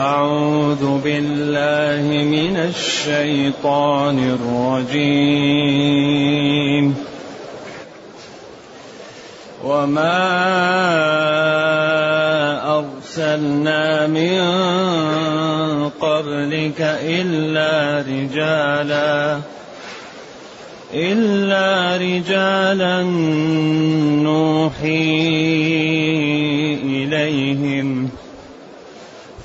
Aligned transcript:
أعوذ 0.00 1.04
بالله 1.04 2.24
من 2.24 2.56
الشيطان 2.56 4.16
الرجيم. 4.88 6.84
وما 9.64 10.20
أرسلنا 12.78 14.06
من 14.06 14.40
قبلك 16.00 16.80
إلا 17.04 18.04
رجالا 18.08 19.40
إلا 20.94 21.96
رجالا 21.96 23.02
نوحي 24.22 25.20
إليهم. 26.84 27.69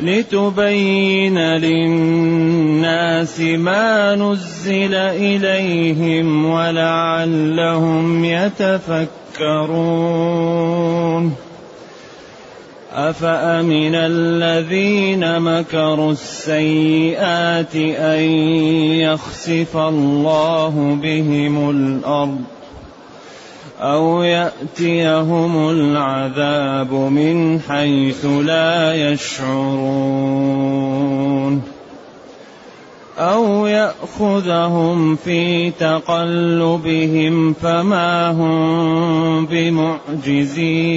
لتبين 0.00 1.38
للناس 1.38 3.40
ما 3.40 4.14
نزل 4.14 4.94
إليهم 4.94 6.44
ولعلهم 6.44 8.24
يتفكرون. 8.24 9.06
أفأمن 12.96 13.94
الذين 13.94 15.40
مكروا 15.40 16.12
السيئات 16.12 17.76
أن 17.76 18.20
يخسف 19.04 19.76
الله 19.76 20.98
بهم 21.02 21.70
الأرض؟ 21.70 22.55
أو 23.80 24.22
يأتيهم 24.22 25.70
العذاب 25.70 26.92
من 26.92 27.60
حيث 27.60 28.24
لا 28.24 28.94
يشعرون 29.10 30.46
أو 33.18 33.66
يأخذهم 33.66 35.16
في 35.16 35.70
تقلبهم 35.70 37.52
فما 37.52 38.30
هم 38.30 39.46
بمعجزين 39.46 40.96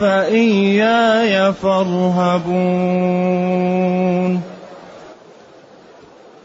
فإياي 0.00 1.52
فارهبون. 1.52 2.46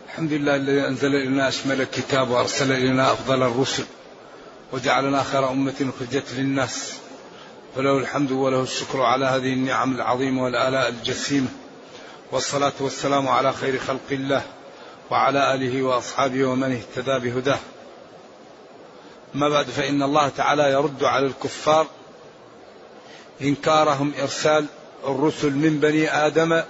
الحمد 0.09 0.33
لله 0.33 0.56
الذي 0.56 0.88
أنزل 0.88 1.16
إلينا 1.16 1.47
أشمل 1.47 1.81
الكتاب 1.81 2.31
وأرسل 2.31 2.72
إلينا 2.72 3.12
أفضل 3.12 3.44
الرسل. 3.44 3.83
وجعلنا 4.72 5.24
خير 5.24 5.50
أمة 5.50 5.92
أخرجت 5.96 6.34
للناس. 6.34 6.94
فله 7.76 7.98
الحمد 7.98 8.32
وله 8.32 8.64
الشكر 8.64 9.02
على 9.02 9.26
هذه 9.26 9.54
النعم 9.54 9.96
العظيمة 9.96 10.44
والآلاء 10.44 10.90
الجسيمة. 10.90 11.48
والصلاة 12.32 12.74
والسلام 12.80 13.28
على 13.28 13.54
خير 13.54 13.80
خلق 13.80 14.12
الله 14.12 14.42
وعلى 15.12 15.54
آله 15.54 15.84
وأصحابه 15.84 16.46
ومن 16.46 16.72
اهتدى 16.72 17.30
بهداه. 17.30 17.60
ما 19.34 19.50
بعد 19.50 19.66
فإن 19.66 20.04
الله 20.04 20.30
تعالى 20.30 20.72
يرد 20.72 21.04
على 21.04 21.26
الكفار 21.26 21.88
إنكارهم 23.42 24.12
إرسال 24.22 24.66
الرسل 25.08 25.52
من 25.52 25.80
بني 25.80 26.26
آدم 26.26 26.62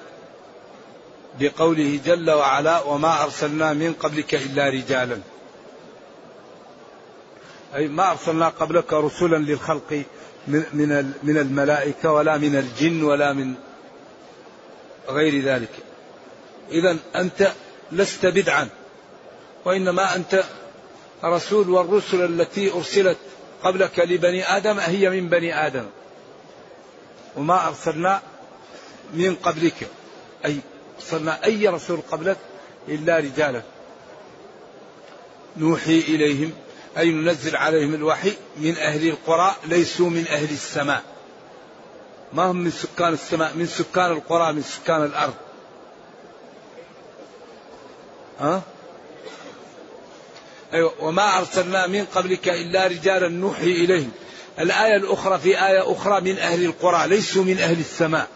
بقوله 1.40 2.00
جل 2.06 2.32
وعلا 2.32 2.82
وما 2.82 3.24
أرسلنا 3.24 3.74
من 3.74 3.94
قبلك 3.94 4.36
إلا 4.36 4.70
رجالا. 4.70 5.20
أي 7.76 7.88
ما 7.88 8.12
أرسلنا 8.12 8.50
قبلك 8.50 8.94
رسلا 8.94 9.38
للخلق 9.38 10.04
من 10.48 11.14
من 11.24 11.38
الملائكة 11.38 12.12
ولا 12.12 12.38
من 12.38 12.56
الجن 12.56 13.04
ولا 13.04 13.34
من 13.34 13.54
غير 15.10 15.44
ذلك. 15.44 15.70
إذا 16.72 16.98
أنت 17.16 17.52
لست 17.92 18.26
بدعا 18.26 18.70
وإنما 19.66 20.16
أنت 20.16 20.44
رسول 21.24 21.70
والرسل 21.70 22.26
التي 22.26 22.72
أرسلت 22.72 23.18
قبلك 23.64 24.00
لبني 24.00 24.58
آدم 24.58 24.80
هي 24.80 25.10
من 25.10 25.30
بني 25.30 25.68
آدم 25.68 25.86
وما 27.38 27.68
أرسلنا 27.68 28.22
من 29.14 29.36
قبلك. 29.36 29.88
أي 30.46 30.58
أرسلنا 31.00 31.46
أي 31.46 31.68
رسول 31.68 32.00
قبلك 32.12 32.38
إلا 32.88 33.18
رجالا. 33.18 33.62
نوحي 35.58 36.00
إليهم 36.00 36.52
أي 36.98 37.12
ننزل 37.12 37.56
عليهم 37.56 37.94
الوحي 37.94 38.34
من 38.58 38.78
أهل 38.78 39.08
القرى 39.08 39.56
ليسوا 39.66 40.10
من 40.10 40.28
أهل 40.28 40.52
السماء. 40.52 41.04
ما 42.34 42.44
هم 42.44 42.56
من 42.56 42.72
سكان 42.72 43.14
السماء 43.14 43.56
من 43.56 43.66
سكان 43.66 44.12
القرى 44.12 44.54
من 44.54 44.62
سكان 44.62 45.04
الأرض. 45.04 45.34
ها؟ 48.40 48.62
أيوة 50.74 50.94
وما 51.00 51.38
أرسلنا 51.38 51.88
من 51.88 52.06
قبلك 52.06 52.50
إلا 52.50 52.88
رجالا 52.88 53.28
نوحي 53.28 53.72
إليهم. 53.72 54.12
الآية 54.60 54.96
الأخرى 54.96 55.40
في 55.40 55.68
آية 55.68 55.92
أخرى 55.92 56.22
من 56.22 56.40
أهل 56.40 56.66
القرى 56.66 57.08
ليسوا 57.08 57.44
من 57.44 57.58
أهل 57.58 57.80
السماء. 57.80 58.28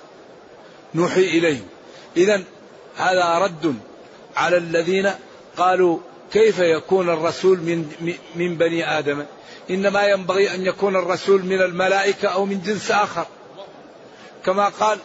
نوحي 0.96 1.22
إليهم. 1.22 1.68
إذا 2.18 2.44
هذا 2.98 3.38
رد 3.38 3.76
على 4.36 4.58
الذين 4.58 5.12
قالوا 5.58 6.00
كيف 6.34 6.60
يكون 6.60 7.10
الرسول 7.10 7.58
من 7.58 8.16
من 8.36 8.56
بني 8.56 9.00
آدم؟ 9.00 9.26
إنما 9.70 10.08
ينبغي 10.08 10.56
أن 10.56 10.66
يكون 10.66 10.96
الرسول 10.96 11.46
من 11.46 11.62
الملائكة 11.62 12.28
أو 12.28 12.46
من 12.46 12.62
جنس 12.62 12.92
آخر. 12.92 13.26
كما 14.46 14.70
قال 14.70 15.00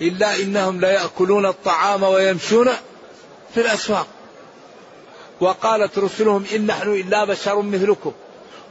إلا 0.00 0.36
إنهم 0.36 0.80
ليأكلون 0.80 1.46
الطعام 1.46 2.02
ويمشون 2.02 2.68
في 3.54 3.60
الأسواق. 3.60 4.06
وقالت 5.40 5.98
رسلهم 5.98 6.44
إن 6.54 6.66
نحن 6.66 6.88
إلا 6.88 7.24
بشر 7.24 7.62
مثلكم. 7.62 8.12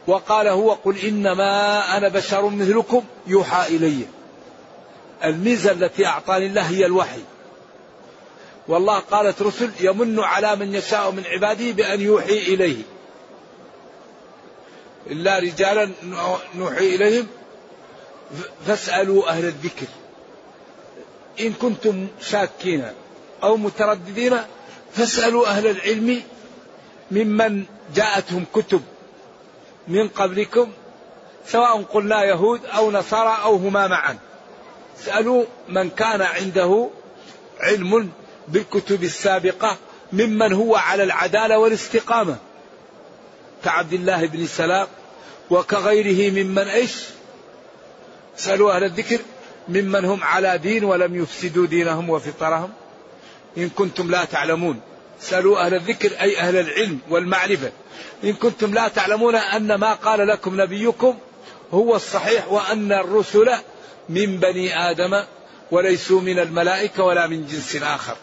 وقال 0.07 0.47
هو 0.47 0.71
قل 0.71 0.97
إنما 0.97 1.97
أنا 1.97 2.07
بشر 2.07 2.49
مثلكم 2.49 3.03
يوحى 3.27 3.75
إلي. 3.75 4.05
الميزة 5.23 5.71
التي 5.71 6.05
أعطاني 6.05 6.45
الله 6.45 6.61
هي 6.61 6.85
الوحي. 6.85 7.21
والله 8.67 8.99
قالت 8.99 9.41
رسل 9.41 9.71
يمن 9.79 10.19
على 10.19 10.55
من 10.55 10.75
يشاء 10.75 11.11
من 11.11 11.23
عباده 11.25 11.71
بأن 11.71 12.01
يوحي 12.01 12.37
إليه. 12.37 12.83
إلا 15.07 15.39
رجالا 15.39 15.91
نوحي 16.55 16.95
إليهم. 16.95 17.27
فاسألوا 18.67 19.29
أهل 19.29 19.45
الذكر. 19.45 19.87
إن 21.39 21.53
كنتم 21.53 22.07
شاكين 22.21 22.91
أو 23.43 23.57
مترددين 23.57 24.37
فاسألوا 24.93 25.47
أهل 25.47 25.67
العلم 25.67 26.21
ممن 27.11 27.65
جاءتهم 27.95 28.45
كتب 28.53 28.81
من 29.87 30.07
قبلكم 30.07 30.71
سواء 31.47 31.81
قلنا 31.81 32.23
يهود 32.23 32.65
أو 32.65 32.91
نصارى 32.91 33.37
أو 33.43 33.55
هما 33.55 33.87
معا. 33.87 34.17
اسألوا 34.99 35.45
من 35.69 35.89
كان 35.89 36.21
عنده 36.21 36.89
علم 37.59 38.11
بالكتب 38.51 39.03
السابقة 39.03 39.77
ممن 40.13 40.53
هو 40.53 40.75
على 40.75 41.03
العدالة 41.03 41.59
والاستقامة. 41.59 42.37
كعبد 43.65 43.93
الله 43.93 44.25
بن 44.25 44.45
سلام 44.45 44.87
وكغيره 45.49 46.31
ممن 46.31 46.67
إيش؟ 46.67 46.95
سألوا 48.37 48.75
أهل 48.75 48.83
الذكر 48.83 49.19
ممن 49.67 50.05
هم 50.05 50.23
على 50.23 50.57
دين 50.57 50.83
ولم 50.83 51.15
يفسدوا 51.15 51.67
دينهم 51.67 52.09
وفطرهم. 52.09 52.69
إن 53.57 53.69
كنتم 53.69 54.11
لا 54.11 54.25
تعلمون. 54.25 54.81
سألوا 55.21 55.65
أهل 55.65 55.73
الذكر 55.73 56.21
أي 56.21 56.39
أهل 56.39 56.55
العلم 56.55 56.99
والمعرفة. 57.09 57.71
إن 58.23 58.33
كنتم 58.33 58.73
لا 58.73 58.87
تعلمون 58.87 59.35
أن 59.35 59.75
ما 59.75 59.93
قال 59.93 60.27
لكم 60.27 60.61
نبيكم 60.61 61.17
هو 61.73 61.95
الصحيح 61.95 62.51
وأن 62.51 62.91
الرسل 62.91 63.49
من 64.09 64.37
بني 64.37 64.89
آدم 64.89 65.23
وليسوا 65.71 66.21
من 66.21 66.39
الملائكة 66.39 67.03
ولا 67.03 67.27
من 67.27 67.47
جنس 67.47 67.75
آخر. 67.75 68.15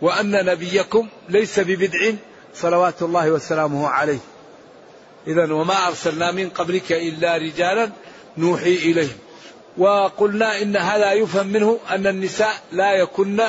وأن 0.00 0.30
نبيكم 0.30 1.08
ليس 1.28 1.60
ببدع 1.60 2.12
صلوات 2.54 3.02
الله 3.02 3.30
وسلامه 3.30 3.88
عليه. 3.88 4.18
إذا 5.26 5.52
وما 5.52 5.86
أرسلنا 5.88 6.32
من 6.32 6.48
قبلك 6.48 6.92
إلا 6.92 7.36
رجالا 7.36 7.90
نوحي 8.36 8.74
إليهم. 8.74 9.18
وقلنا 9.76 10.62
إن 10.62 10.76
هذا 10.76 11.12
يفهم 11.12 11.46
منه 11.46 11.78
أن 11.90 12.06
النساء 12.06 12.62
لا 12.72 12.92
يكن 12.92 13.40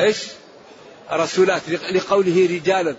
إيش؟ 0.00 0.26
رسولات 1.12 1.62
لقوله 1.68 2.48
رجالا. 2.50 2.96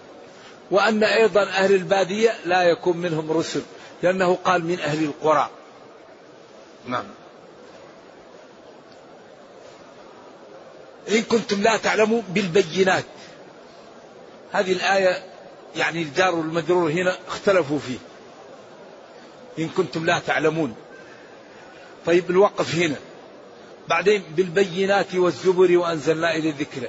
وأن 0.72 1.04
أيضا 1.04 1.44
أهل 1.44 1.76
البادية 1.76 2.36
لا 2.46 2.64
يكون 2.64 2.98
منهم 2.98 3.32
رسل 3.32 3.62
لأنه 4.04 4.38
قال 4.44 4.66
من 4.66 4.80
أهل 4.80 5.04
القرى. 5.04 5.50
نعم. 6.88 7.04
إن 11.12 11.22
كنتم 11.22 11.62
لا 11.62 11.78
تعلموا 11.78 12.22
بالبينات. 12.30 13.06
هذه 14.52 14.72
الآية 14.72 15.24
يعني 15.76 16.02
الجار 16.02 16.36
والمجرور 16.36 16.92
هنا 16.92 17.18
اختلفوا 17.28 17.80
فيه. 17.80 17.98
إن 19.60 19.70
كنتم 19.70 20.06
لا 20.06 20.20
تعلمون. 20.20 20.76
طيب 22.06 22.30
الوقف 22.30 22.76
هنا. 22.76 22.96
بعدين 23.88 24.24
بالبينات 24.36 25.16
والزبر 25.16 25.78
وأنزلنا 25.78 26.36
إلى 26.36 26.50
الذكر. 26.50 26.88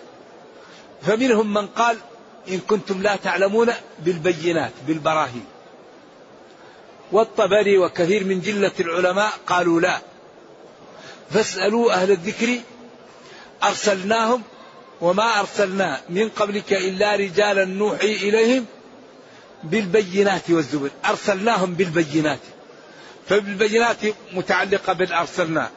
فمنهم 1.03 1.55
من 1.55 1.67
قال 1.67 1.97
إن 2.49 2.59
كنتم 2.59 3.03
لا 3.03 3.17
تعلمون 3.17 3.73
بالبينات 3.99 4.73
بالبراهين. 4.87 5.45
والطبري 7.13 7.79
وكثير 7.79 8.25
من 8.25 8.41
جلة 8.41 8.73
العلماء 8.81 9.33
قالوا 9.47 9.81
لا. 9.81 9.99
فاسألوا 11.31 11.93
أهل 11.93 12.11
الذكر 12.11 12.61
أرسلناهم 13.65 14.43
وما 15.01 15.41
أرسلنا 15.41 16.01
من 16.09 16.29
قبلك 16.29 16.73
إلا 16.73 17.17
رجالا 17.17 17.65
نوحي 17.65 18.13
إليهم 18.13 18.67
بالبينات 19.65 20.51
والزبر. 20.51 20.91
أرسلناهم 21.05 21.75
بالبينات. 21.75 22.39
فبالبينات 23.29 23.97
متعلقة 24.33 24.93
بالأرسلنا 24.93 25.71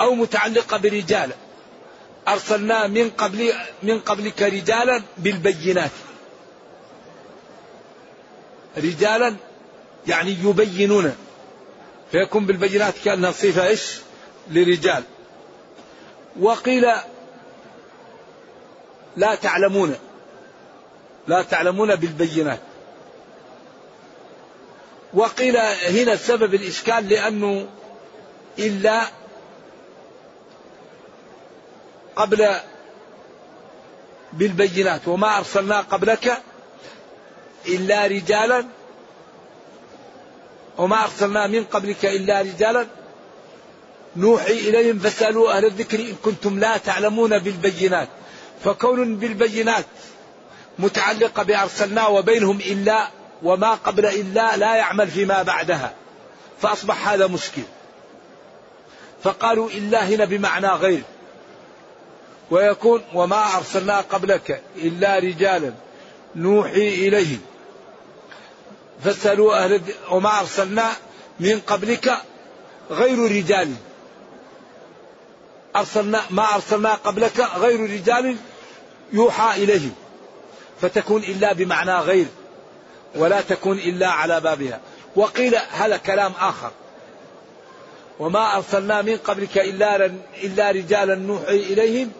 أو 0.00 0.14
متعلقة 0.14 0.76
برجال. 0.76 1.30
أرسلنا 2.28 2.86
من 2.86 3.10
قبل 3.10 3.52
من 3.82 4.00
قبلك 4.00 4.42
رجالا 4.42 5.02
بالبينات. 5.18 5.90
رجالا 8.76 9.36
يعني 10.06 10.30
يبينون. 10.30 11.16
فيكون 12.12 12.46
بالبينات 12.46 12.94
كأنها 13.04 13.32
صفة 13.32 13.66
إيش؟ 13.66 14.05
لرجال 14.50 15.02
وقيل 16.40 16.86
لا 19.16 19.34
تعلمون 19.34 19.96
لا 21.26 21.42
تعلمون 21.42 21.96
بالبينات. 21.96 22.60
وقيل 25.14 25.56
هنا 25.56 26.16
سبب 26.16 26.54
الإشكال 26.54 27.08
لأنه 27.08 27.66
إلا 28.58 29.02
قبل 32.16 32.48
بالبينات 34.32 35.08
وما 35.08 35.38
أرسلنا 35.38 35.80
قبلك 35.80 36.42
إلا 37.68 38.06
رجالا 38.06 38.66
وما 40.78 41.04
أرسلنا 41.04 41.46
من 41.46 41.64
قبلك 41.64 42.04
إلا 42.04 42.40
رجالا. 42.40 42.86
نوحي 44.16 44.52
إليهم 44.52 44.98
فاسألوا 44.98 45.56
أهل 45.56 45.64
الذكر 45.64 46.00
إن 46.00 46.14
كنتم 46.24 46.58
لا 46.58 46.76
تعلمون 46.76 47.38
بالبينات 47.38 48.08
فكون 48.64 49.16
بالبينات 49.16 49.84
متعلقة 50.78 51.42
بأرسلنا 51.42 52.06
وبينهم 52.06 52.60
إلا 52.60 53.08
وما 53.42 53.70
قبل 53.74 54.06
إلا 54.06 54.56
لا 54.56 54.76
يعمل 54.76 55.08
فيما 55.08 55.42
بعدها 55.42 55.94
فأصبح 56.62 57.08
هذا 57.08 57.26
مشكل. 57.26 57.62
فقالوا 59.22 59.70
إلا 59.70 60.08
هنا 60.08 60.24
بمعنى 60.24 60.68
غير. 60.68 61.02
ويكون 62.50 63.02
وما 63.14 63.56
أرسلنا 63.56 64.00
قبلك 64.00 64.62
إلا 64.76 65.18
رجالا 65.18 65.72
نوحي 66.36 66.88
إليهم. 66.88 67.40
فاسألوا 69.04 69.64
أهل 69.64 69.80
وما 70.10 70.40
أرسلنا 70.40 70.92
من 71.40 71.60
قبلك 71.60 72.20
غير 72.90 73.18
رجال. 73.18 73.74
أرسلنا 75.76 76.22
ما 76.30 76.54
أرسلنا 76.54 76.94
قبلك 76.94 77.40
غير 77.40 77.80
رجال 77.80 78.36
يوحى 79.12 79.64
إليهم 79.64 79.94
فتكون 80.80 81.22
إلا 81.22 81.52
بمعنى 81.52 81.98
غير 81.98 82.26
ولا 83.14 83.40
تكون 83.40 83.78
إلا 83.78 84.08
على 84.08 84.40
بابها. 84.40 84.80
وقيل 85.16 85.56
هذا 85.70 85.96
كلام 85.96 86.32
آخر. 86.40 86.70
وما 88.18 88.56
أرسلنا 88.56 89.02
من 89.02 89.16
قبلك 89.16 89.58
إلا, 89.58 90.10
إلا 90.42 90.70
رجالا 90.70 91.14
نوحي 91.14 91.56
إليهم. 91.56 92.12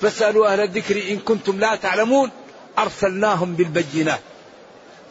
فاسألوا 0.00 0.52
أهل 0.52 0.60
الذكر 0.60 0.96
إن 1.10 1.18
كنتم 1.18 1.58
لا 1.58 1.76
تعلمون. 1.76 2.30
أرسلناهم 2.78 3.54
بالبينات. 3.54 4.20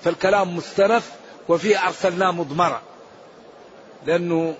فالكلام 0.03 0.55
مستنف 0.55 1.11
وفيه 1.49 1.87
أرسلنا 1.87 2.31
مضمرة. 2.31 2.81
لأنه 4.05 4.55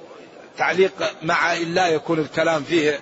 تعليق 0.62 0.92
مع 1.24 1.54
إلا 1.54 1.88
يكون 1.88 2.20
الكلام 2.20 2.64
فيه 2.64 3.00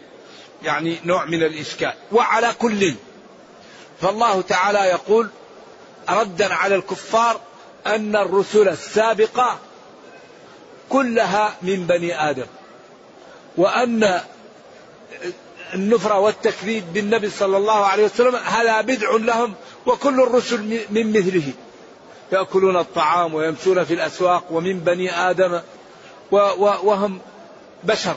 يعني 0.64 1.00
نوع 1.06 1.26
من 1.26 1.44
الإشكال. 1.44 1.94
وعلى 2.12 2.54
كل 2.60 2.94
فالله 4.02 4.42
تعالى 4.42 4.80
يقول 4.80 5.30
ردا 6.10 6.54
على 6.54 6.76
الكفار 6.76 7.42
أن 7.88 8.16
الرسل 8.16 8.68
السابقة 8.68 9.60
كلها 10.90 11.56
من 11.62 11.88
بني 11.88 12.30
آدم 12.30 12.46
وأن 13.58 14.22
النفرة 15.74 16.20
والتكذيب 16.20 16.94
بالنبي 16.94 17.30
صلى 17.30 17.58
الله 17.58 17.86
عليه 17.86 18.04
وسلم 18.04 18.36
هذا 18.36 18.82
بدع 18.82 19.12
لهم 19.12 19.54
وكل 19.86 20.22
الرسل 20.22 20.80
من 20.90 21.14
مثله 21.14 21.54
يأكلون 22.32 22.78
الطعام 22.78 23.34
ويمشون 23.34 23.84
في 23.84 23.94
الأسواق 23.94 24.44
ومن 24.52 24.80
بني 24.80 25.12
آدم 25.12 25.60
وهم 26.32 27.20
بشر. 27.84 28.16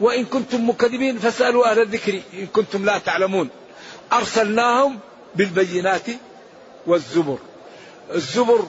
وإن 0.00 0.24
كنتم 0.24 0.68
مكذبين 0.68 1.18
فاسألوا 1.18 1.70
أهل 1.70 1.78
الذكر 1.78 2.20
إن 2.34 2.46
كنتم 2.46 2.84
لا 2.84 2.98
تعلمون. 2.98 3.48
أرسلناهم 4.12 4.98
بالبينات 5.34 6.06
والزبر. 6.86 7.38
الزبر 8.14 8.66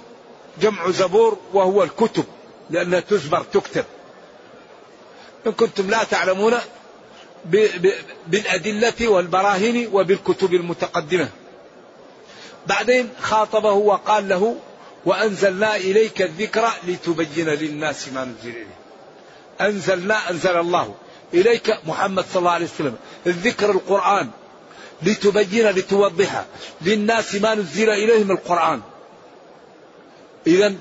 جمع 0.62 0.90
زبور 0.92 1.38
وهو 1.54 1.84
الكتب 1.84 2.24
لأنها 2.70 3.00
تزبر 3.00 3.44
تكتب. 3.44 3.86
إن 5.48 5.52
كنتم 5.52 5.90
لا 5.90 6.04
تعلمون 6.04 6.54
بالأدلة 8.28 9.08
والبراهين 9.08 9.90
وبالكتب 9.94 10.54
المتقدمة. 10.54 11.30
بعدين 12.68 13.10
خاطبه 13.22 13.72
وقال 13.72 14.30
له 14.30 14.56
وأنزلنا 15.06 15.76
إليك 15.76 16.22
الذكر 16.22 16.70
لتبين 16.88 17.50
للناس 17.50 18.08
ما 18.10 18.26
نزل 18.26 18.50
إليه 18.50 18.79
أنزلنا 19.62 20.30
أنزل 20.30 20.58
الله 20.58 20.96
إليك 21.34 21.78
محمد 21.86 22.26
صلى 22.34 22.40
الله 22.40 22.52
عليه 22.52 22.66
وسلم. 22.66 22.96
الذكر 23.28 23.72
القرآن 23.72 24.30
لتبين 25.04 25.70
لتوضح 25.70 26.46
للناس 26.82 27.36
ما 27.36 27.56
نزل 27.56 27.90
إليهم 27.90 28.32
القرآن. 28.32 28.82
إذا 30.48 30.76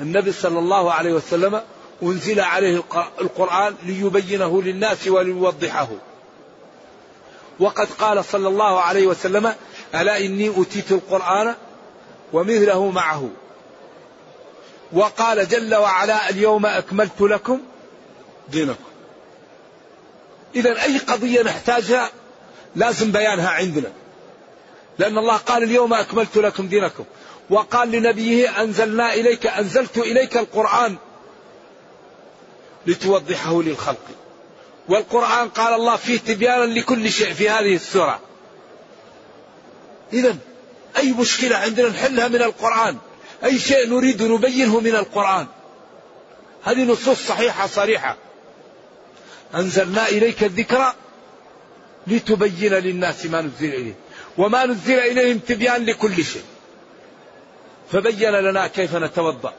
النبي 0.00 0.32
صلى 0.32 0.58
الله 0.58 0.92
عليه 0.92 1.12
وسلم 1.12 1.62
أنزل 2.02 2.40
عليه 2.40 2.82
القرآن 3.20 3.74
ليبينه 3.82 4.62
للناس 4.62 5.08
وليوضحه. 5.08 5.88
وقد 7.60 7.88
قال 7.98 8.24
صلى 8.24 8.48
الله 8.48 8.80
عليه 8.80 9.06
وسلم 9.06 9.54
ألا 9.94 10.18
إني 10.18 10.48
أوتيت 10.48 10.92
القرآن 10.92 11.54
ومثله 12.32 12.90
معه. 12.90 13.28
وقال 14.92 15.48
جل 15.48 15.74
وعلا 15.74 16.30
اليوم 16.30 16.66
أكملت 16.66 17.20
لكم 17.20 17.60
دينكم. 18.50 18.84
إذا 20.54 20.82
أي 20.82 20.98
قضية 20.98 21.42
نحتاجها 21.42 22.10
لازم 22.76 23.12
بيانها 23.12 23.48
عندنا. 23.48 23.92
لأن 24.98 25.18
الله 25.18 25.36
قال 25.36 25.62
اليوم 25.62 25.94
أكملت 25.94 26.36
لكم 26.36 26.68
دينكم. 26.68 27.04
وقال 27.50 27.90
لنبيه 27.90 28.62
أنزلنا 28.62 29.14
إليك 29.14 29.46
أنزلت 29.46 29.98
إليك 29.98 30.36
القرآن 30.36 30.96
لتوضحه 32.86 33.62
للخلق. 33.62 34.04
والقرآن 34.88 35.48
قال 35.48 35.74
الله 35.74 35.96
فيه 35.96 36.18
تبيانا 36.18 36.64
لكل 36.64 37.12
شيء 37.12 37.32
في 37.32 37.50
هذه 37.50 37.74
السورة. 37.74 38.20
إذا 40.12 40.36
أي 40.96 41.12
مشكلة 41.12 41.56
عندنا 41.56 41.88
نحلها 41.88 42.28
من 42.28 42.42
القرآن. 42.42 42.96
أي 43.44 43.58
شيء 43.58 43.88
نريد 43.88 44.22
نبينه 44.22 44.80
من 44.80 44.94
القرآن. 44.94 45.46
هذه 46.64 46.84
نصوص 46.84 47.18
صحيحة 47.26 47.66
صريحة. 47.66 48.16
أنزلنا 49.54 50.08
إليك 50.08 50.44
الذكر 50.44 50.92
لتبين 52.06 52.74
للناس 52.74 53.26
ما 53.26 53.40
نزل 53.40 53.74
إليه. 53.74 53.94
وما 54.38 54.66
نزل 54.66 54.98
إليهم 54.98 55.38
تبيان 55.38 55.84
لكل 55.84 56.24
شيء. 56.24 56.42
فبين 57.92 58.30
لنا 58.30 58.66
كيف 58.66 58.96
نتوضأ 58.96 59.52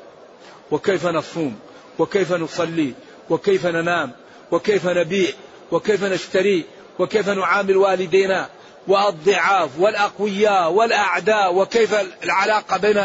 وكيف 0.71 1.05
نصوم 1.05 1.59
وكيف 1.99 2.33
نصلي 2.33 2.93
وكيف 3.29 3.65
ننام 3.65 4.11
وكيف 4.51 4.87
نبيع 4.87 5.31
وكيف 5.71 6.03
نشتري 6.03 6.65
وكيف 6.99 7.29
نعامل 7.29 7.77
والدينا 7.77 8.49
والضعاف 8.87 9.69
والأقوياء 9.79 10.71
والأعداء 10.71 11.55
وكيف 11.55 11.95
العلاقة 12.23 12.77
بين 12.77 13.03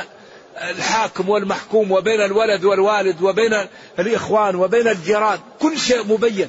الحاكم 0.71 1.29
والمحكوم 1.29 1.93
وبين 1.93 2.21
الولد 2.21 2.65
والوالد 2.65 3.23
وبين 3.23 3.67
الإخوان 3.99 4.57
وبين 4.57 4.89
الجيران. 4.89 5.39
كل 5.61 5.79
شيء 5.79 6.05
مبين. 6.05 6.49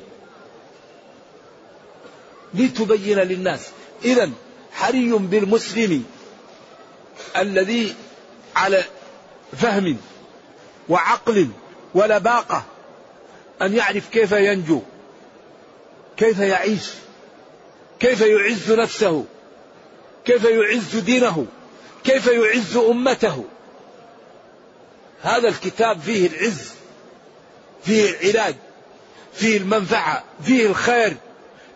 لتبين 2.56 3.20
للناس. 3.20 3.62
إذا 4.06 4.32
حري 4.74 5.12
بالمسلم 5.12 6.06
الذي 7.38 7.96
على 8.56 8.84
فهم 9.58 9.98
وعقل 10.90 11.50
ولباقة 11.94 12.64
أن 13.62 13.74
يعرف 13.74 14.10
كيف 14.10 14.32
ينجو 14.32 14.82
كيف 16.18 16.40
يعيش 16.40 16.90
كيف 18.00 18.22
يعز 18.22 18.72
نفسه 18.72 19.26
كيف 20.26 20.44
يعز 20.44 20.96
دينه 20.96 21.46
كيف 22.04 22.28
يعز 22.28 22.78
أمته. 22.78 23.46
هذا 25.22 25.48
الكتاب 25.48 26.00
فيه 26.00 26.28
العز 26.28 26.72
فيه 27.84 28.10
العلاج 28.10 28.56
فيه 29.34 29.58
المنفعة 29.58 30.24
فيه 30.44 30.68
الخير. 30.68 31.18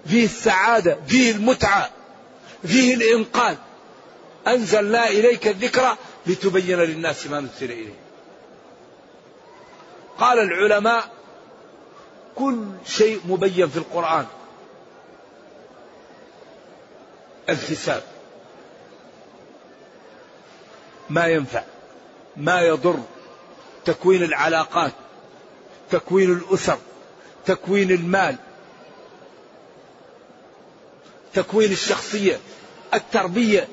فيه 0.05 0.25
السعادة 0.25 0.97
فيه 1.07 1.31
المتعة 1.31 1.89
فيه 2.67 2.93
الإنقاذ. 2.95 3.55
أنزلنا 4.47 5.07
إليك 5.07 5.47
الذكر 5.47 5.95
لتبين 6.27 6.79
للناس 6.79 7.27
ما 7.27 7.39
نزل 7.39 7.71
إليه 7.71 7.93
قال 10.17 10.39
العلماء 10.39 11.11
كل 12.35 12.65
شيء 12.85 13.21
مبين 13.27 13.69
في 13.69 13.77
القرآن. 13.77 14.25
الحساب 17.49 18.03
ما 21.09 21.27
ينفع 21.27 21.63
ما 22.37 22.61
يضر. 22.61 22.99
تكوين 23.85 24.23
العلاقات 24.23 24.91
تكوين 25.91 26.31
الأسر 26.33 26.77
تكوين 27.45 27.91
المال 27.91 28.35
تكوين 31.33 31.71
الشخصية 31.71 32.39
التربية 32.93 33.67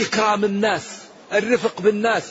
إكرام 0.00 0.44
الناس 0.44 0.98
الرفق 1.32 1.80
بالناس 1.80 2.24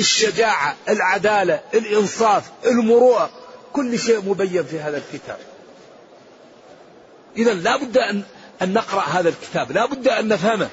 الشجاعة 0.00 0.76
العدالة 0.88 1.60
الإنصاف 1.74 2.44
المروءة 2.66 3.30
كل 3.72 3.98
شيء 3.98 4.20
مبين 4.20 4.64
في 4.64 4.80
هذا 4.80 4.96
الكتاب. 4.96 5.38
إذا 7.36 7.54
لا 7.54 7.76
بد 7.76 7.98
أن, 7.98 8.22
أن 8.62 8.72
نقرأ 8.72 9.00
هذا 9.00 9.28
الكتاب 9.28 9.72
لا 9.72 9.86
بد 9.86 10.08
أن 10.08 10.28
نفهمه 10.28 10.68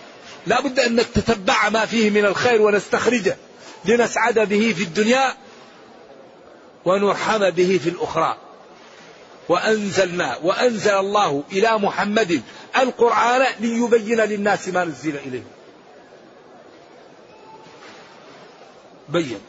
لا 0.47 0.61
بد 0.61 0.79
أن 0.79 0.95
نتتبع 0.95 1.69
ما 1.69 1.85
فيه 1.85 2.09
من 2.09 2.25
الخير 2.25 2.61
ونستخرجه 2.61 3.37
لنسعد 3.85 4.39
به 4.39 4.73
في 4.77 4.83
الدنيا 4.83 5.33
ونرحم 6.85 7.49
به 7.49 7.79
في 7.83 7.89
الأخرى. 7.89 8.37
وأنزلنا 9.49 10.37
وأنزل 10.43 10.91
الله 10.91 11.43
إلى 11.51 11.77
محمد 11.77 12.41
القرآن 12.77 13.45
ليبين 13.59 14.21
للناس 14.21 14.67
ما 14.67 14.85
نزل 14.85 15.17
إليه. 15.17 15.43
بين. 19.09 19.39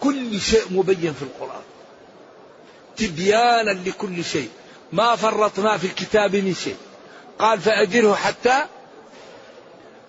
كل 0.00 0.40
شيء 0.40 0.62
مبين 0.70 1.14
في 1.14 1.22
القرآن. 1.22 1.62
تبيانا 2.96 3.70
لكل 3.70 4.24
شيء. 4.24 4.50
ما 4.92 5.16
فرطنا 5.16 5.78
في 5.78 5.86
الكتاب 5.86 6.36
من 6.36 6.54
شيء. 6.54 6.76
قال 7.38 7.60
فأجره 7.60 8.14
حتى 8.14 8.66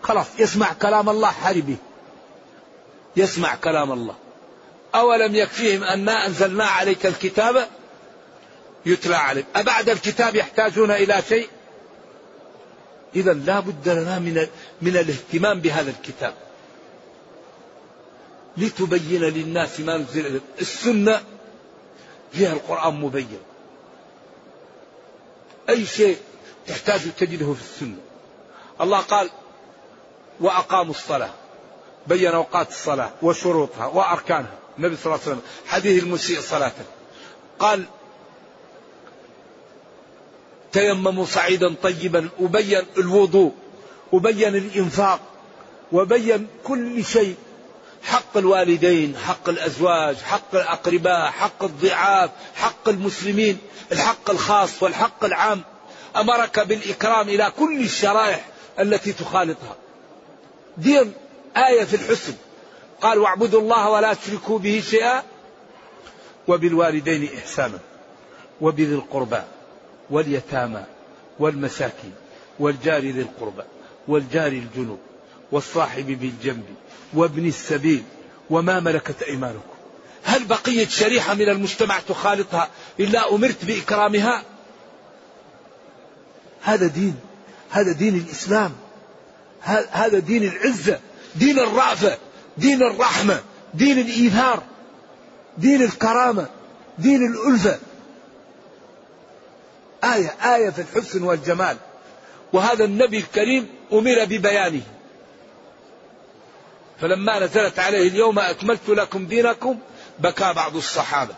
خلاص 0.02 0.26
يسمع 0.40 0.74
كلام 0.74 1.10
الله 1.10 1.32
حربه 1.32 1.78
يسمع 3.16 3.56
كلام 3.56 3.92
الله. 3.92 4.16
أولم 4.96 5.36
يكفيهم 5.36 5.84
أنا 5.84 6.26
أنزلنا 6.26 6.66
عليك 6.66 7.06
الكتاب 7.06 7.68
يتلى 8.86 9.16
عليك. 9.16 9.46
أبعد 9.56 9.90
الكتاب 9.90 10.36
يحتاجون 10.36 10.92
إلى 10.92 11.22
شيء؟ 11.30 11.50
إذا 13.16 13.34
لا 13.34 13.60
بد 13.60 13.90
لنا 13.90 14.20
من, 14.20 14.48
من 14.82 14.98
الاهتمام 14.98 15.60
بهذا 15.60 15.90
الكتاب. 15.90 16.34
لتبين 18.58 19.22
للناس 19.22 19.80
ما 19.80 19.98
نزل 19.98 20.42
السنة 20.62 21.22
فيها 22.32 22.54
القرآن 22.54 22.94
مبين. 22.94 23.40
أي 25.70 25.86
شيء 25.86 26.18
تحتاج 26.68 27.02
تجده 27.18 27.54
في 27.54 27.62
السنة. 27.62 27.98
الله 28.82 29.00
قال 29.00 29.30
وأقاموا 30.40 30.94
الصلاة. 30.94 31.34
بين 32.08 32.28
أوقات 32.28 32.70
الصلاة 32.70 33.12
وشروطها 33.22 33.86
وأركانها. 33.86 34.54
النبي 34.78 34.96
صلى 34.96 35.06
الله 35.06 35.26
عليه 35.26 35.32
وسلم 35.32 35.42
حديث 35.68 36.04
المسيء 36.04 36.42
صلاة. 36.42 36.72
قال 37.60 37.86
تيمموا 40.72 41.26
صعيدا 41.26 41.76
طيبا 41.84 42.30
وبين 42.40 42.84
الوضوء 42.98 43.52
وبين 44.12 44.56
الإنفاق 44.56 45.20
وبين 45.92 46.48
كل 46.64 47.06
شيء 47.06 47.36
حق 48.04 48.38
الوالدين 48.38 49.18
حق 49.18 49.50
الأزواج 49.50 50.18
حق 50.18 50.56
الأقرباء 50.56 51.32
حق 51.32 51.64
الضعاف 51.64 52.30
حق 52.56 52.90
المسلمين 52.90 53.58
الحق 53.92 54.30
الخاص 54.30 54.84
والحق 54.84 55.26
العام. 55.26 55.62
أمرك 56.16 56.60
بالإكرام 56.60 57.30
إلى 57.30 57.52
كل 57.60 57.80
الشرائح 57.80 58.46
التي 58.80 59.14
تخالطها. 59.14 59.76
دين 60.78 61.14
آية 61.58 61.84
في 61.84 61.96
الحسن. 61.96 62.34
قال 63.02 63.20
واعبدوا 63.20 63.62
الله 63.62 63.90
ولا 63.90 64.14
تشركوا 64.14 64.60
به 64.60 64.84
شيئا 64.90 65.24
وبالوالدين 66.48 67.30
إحسانا 67.38 67.80
وبذي 68.62 68.96
القربى 68.96 69.42
واليتامى 70.10 70.84
والمساكين 71.40 72.14
والجار 72.60 73.02
ذي 73.02 73.22
القربى 73.22 73.64
والجار 74.08 74.52
الجنوب 74.52 75.00
والصاحب 75.52 76.06
بالجنب 76.06 76.66
وابن 77.14 77.48
السبيل 77.48 78.04
وما 78.50 78.80
ملكت 78.80 79.24
أيمانكم. 79.24 79.76
هل 80.24 80.44
بقيت 80.44 80.90
شريحة 80.90 81.34
من 81.34 81.50
المجتمع 81.50 82.00
تخالطها 82.00 82.70
إلا 83.00 83.36
أمرت 83.36 83.66
بإكرامها؟ 83.66 84.44
هذا 86.62 86.88
دين 86.88 87.16
هذا 87.70 87.92
دين 87.92 88.16
الإسلام 88.16 88.72
هذا 89.92 90.20
دين 90.20 90.44
العزة. 90.44 91.00
دين 91.36 91.60
الرأفة 91.60 92.18
دين 92.58 92.84
الرحمة 92.84 93.42
دين 93.74 94.00
الإيثار 94.00 94.64
دين 95.58 95.82
الكرامة 95.82 96.46
دين 96.98 97.22
الألفة. 97.26 97.80
آية 100.04 100.56
آية 100.56 100.70
في 100.70 100.82
الحسن 100.82 101.24
والجمال. 101.24 101.78
وهذا 102.54 102.86
النبي 102.86 103.18
الكريم 103.18 103.68
أمر 103.94 104.26
ببيانه. 104.26 104.82
فلما 107.02 107.40
نزلت 107.40 107.80
عليه 107.80 108.08
اليوم 108.08 108.40
أكملت 108.40 108.90
لكم 108.90 109.26
دينكم 109.26 109.80
بكى 110.20 110.54
بعض 110.54 110.76
الصحابة. 110.76 111.36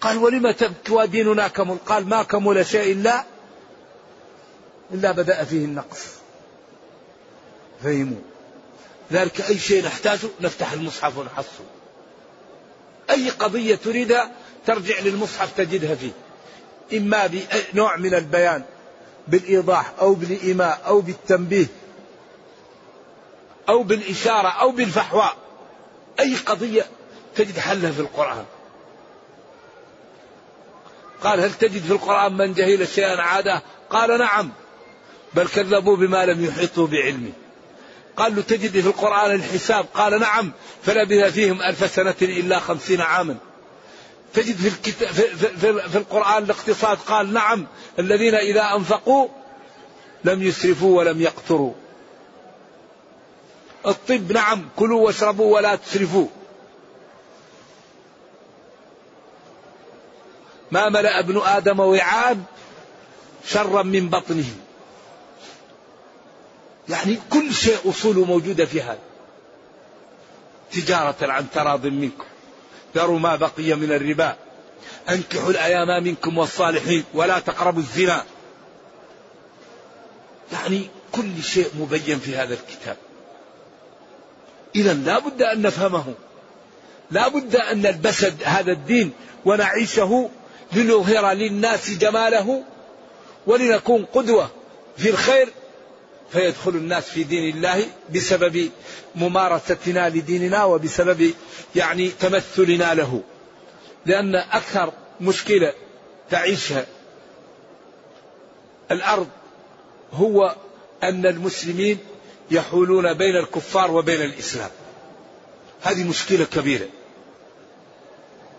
قال 0.00 0.16
ولم 0.16 0.50
تبكي 0.50 0.92
وديننا 0.92 1.48
كمل؟ 1.48 1.76
قال 1.86 2.08
ما 2.08 2.22
كمل 2.22 2.66
شيء 2.66 2.92
إلا 2.92 3.24
إلا 4.92 5.12
بدأ 5.12 5.44
فيه 5.44 5.64
النقص. 5.64 6.06
فهموا. 7.84 8.35
ذلك 9.12 9.40
أي 9.40 9.58
شيء 9.58 9.84
نحتاجه 9.84 10.28
نفتح 10.40 10.72
المصحف 10.72 11.18
ونحصه. 11.18 11.64
أي 13.10 13.30
قضية 13.30 13.74
تريدها 13.74 14.30
ترجع 14.66 15.00
للمصحف 15.00 15.56
تجدها 15.56 15.94
فيه. 15.94 16.10
إما 16.98 17.30
بنوع 17.72 17.96
من 17.96 18.14
البيان 18.14 18.62
بالإيضاح 19.28 19.92
أو 20.00 20.14
بالإيماء 20.14 20.80
أو 20.86 21.00
بالتنبيه 21.00 21.66
أو 23.68 23.82
بالإشارة 23.82 24.48
أو 24.48 24.70
بالفحواء. 24.70 25.36
أي 26.20 26.36
قضية 26.36 26.86
تجد 27.36 27.58
حلها 27.58 27.90
في 27.90 28.00
القرآن. 28.00 28.44
قال 31.22 31.40
هل 31.40 31.54
تجد 31.54 31.82
في 31.82 31.92
القرآن 31.92 32.32
من 32.32 32.52
جهل 32.52 32.88
شيئا 32.88 33.22
عاده 33.22 33.62
قال 33.90 34.18
نعم 34.18 34.52
بل 35.34 35.48
كذبوا 35.48 35.96
بما 35.96 36.26
لم 36.26 36.44
يحيطوا 36.44 36.86
بعلمه. 36.86 37.32
قال 38.16 38.36
له 38.36 38.42
تجد 38.42 38.80
في 38.80 38.86
القرآن 38.86 39.30
الحساب؟ 39.30 39.86
قال 39.94 40.20
نعم 40.20 40.52
فلبث 40.82 41.32
فيهم 41.32 41.62
ألف 41.62 41.94
سنة 41.94 42.14
إلا 42.22 42.58
خمسين 42.58 43.00
عاما. 43.00 43.36
تجد 44.34 44.56
في, 44.56 44.68
الكتاب 44.68 45.08
في, 45.08 45.22
في, 45.36 45.88
في 45.88 45.98
القرآن 45.98 46.42
الاقتصاد 46.42 46.98
قال 46.98 47.32
نعم 47.32 47.66
الذين 47.98 48.34
إذا 48.34 48.74
أنفقوا 48.76 49.28
لم 50.24 50.42
يسرفوا 50.42 50.98
ولم 50.98 51.20
يقتروا. 51.20 51.72
الطب 53.86 54.32
نعم 54.32 54.68
كلوا 54.76 55.06
واشربوا 55.06 55.54
ولا 55.54 55.74
تسرفوا. 55.74 56.26
ما 60.70 60.88
ملأ 60.88 61.18
ابن 61.18 61.40
آدم 61.44 61.80
وعاء 61.80 62.36
شرا 63.46 63.82
من 63.82 64.08
بطنه. 64.08 64.65
يعني 66.88 67.18
كل 67.30 67.54
شيء 67.54 67.78
أصوله 67.90 68.24
موجودة 68.24 68.64
في 68.66 68.82
هذا. 68.82 68.98
تجارة 70.72 71.16
عن 71.22 71.46
تراض 71.54 71.86
منكم. 71.86 72.24
ذروا 72.96 73.18
ما 73.18 73.36
بقي 73.36 73.74
من 73.74 73.92
الربا. 73.92 74.36
أنكحوا 75.10 75.50
الأيام 75.50 76.04
منكم 76.04 76.38
والصالحين 76.38 77.04
ولا 77.14 77.38
تقربوا 77.38 77.80
الزنا. 77.80 78.24
يعني 80.52 80.90
كل 81.12 81.42
شيء 81.42 81.70
مبين 81.78 82.18
في 82.18 82.36
هذا 82.36 82.54
الكتاب. 82.54 82.96
إذا 84.76 84.94
لا 84.94 85.18
بد 85.18 85.42
أن 85.42 85.62
نفهمه. 85.62 86.14
لا 87.10 87.28
بد 87.28 87.56
أن 87.56 87.82
نلبس 87.82 88.24
هذا 88.44 88.72
الدين 88.72 89.12
ونعيشه 89.44 90.30
لنظهر 90.72 91.32
للناس 91.32 91.90
جماله 91.90 92.62
ولنكون 93.46 94.04
قدوة 94.04 94.50
في 94.96 95.10
الخير 95.10 95.48
فيدخل 96.32 96.70
الناس 96.70 97.04
في 97.04 97.24
دين 97.24 97.56
الله 97.56 97.86
بسبب 98.14 98.70
ممارستنا 99.14 100.08
لديننا 100.08 100.64
وبسبب 100.64 101.34
يعني 101.76 102.08
تمثلنا 102.08 102.94
له. 102.94 103.22
لأن 104.06 104.34
أكثر 104.34 104.92
مشكلة 105.20 105.72
تعيشها 106.30 106.86
الأرض 108.90 109.28
هو 110.12 110.56
أن 111.02 111.26
المسلمين 111.26 111.98
يحولون 112.50 113.14
بين 113.14 113.36
الكفار 113.36 113.90
وبين 113.90 114.22
الإسلام. 114.22 114.70
هذه 115.82 116.08
مشكلة 116.08 116.44
كبيرة. 116.44 116.88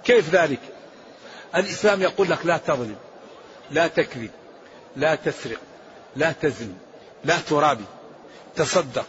كيف 0.05 0.29
ذلك؟ 0.29 0.59
الإسلام 1.55 2.01
يقول 2.01 2.29
لك 2.29 2.45
لا 2.45 2.57
تظلم 2.57 2.95
لا 3.71 3.87
تكذب 3.87 4.31
لا 4.95 5.15
تسرق 5.15 5.59
لا 6.15 6.31
تزن 6.31 6.73
لا 7.25 7.37
ترابي 7.49 7.83
تصدق 8.55 9.05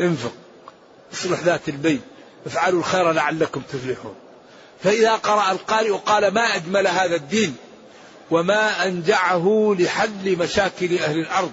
انفق 0.00 0.32
اصلح 1.12 1.40
ذات 1.40 1.68
البين 1.68 2.00
افعلوا 2.46 2.80
الخير 2.80 3.12
لعلكم 3.12 3.60
تفلحون. 3.60 4.14
فإذا 4.84 5.14
قرأ 5.14 5.52
القارئ 5.52 5.92
قال 5.92 6.34
ما 6.34 6.56
أجمل 6.56 6.86
هذا 6.86 7.16
الدين 7.16 7.56
وما 8.30 8.86
أنجعه 8.86 9.76
لحل 9.78 10.36
مشاكل 10.38 10.98
أهل 10.98 11.18
الأرض. 11.18 11.52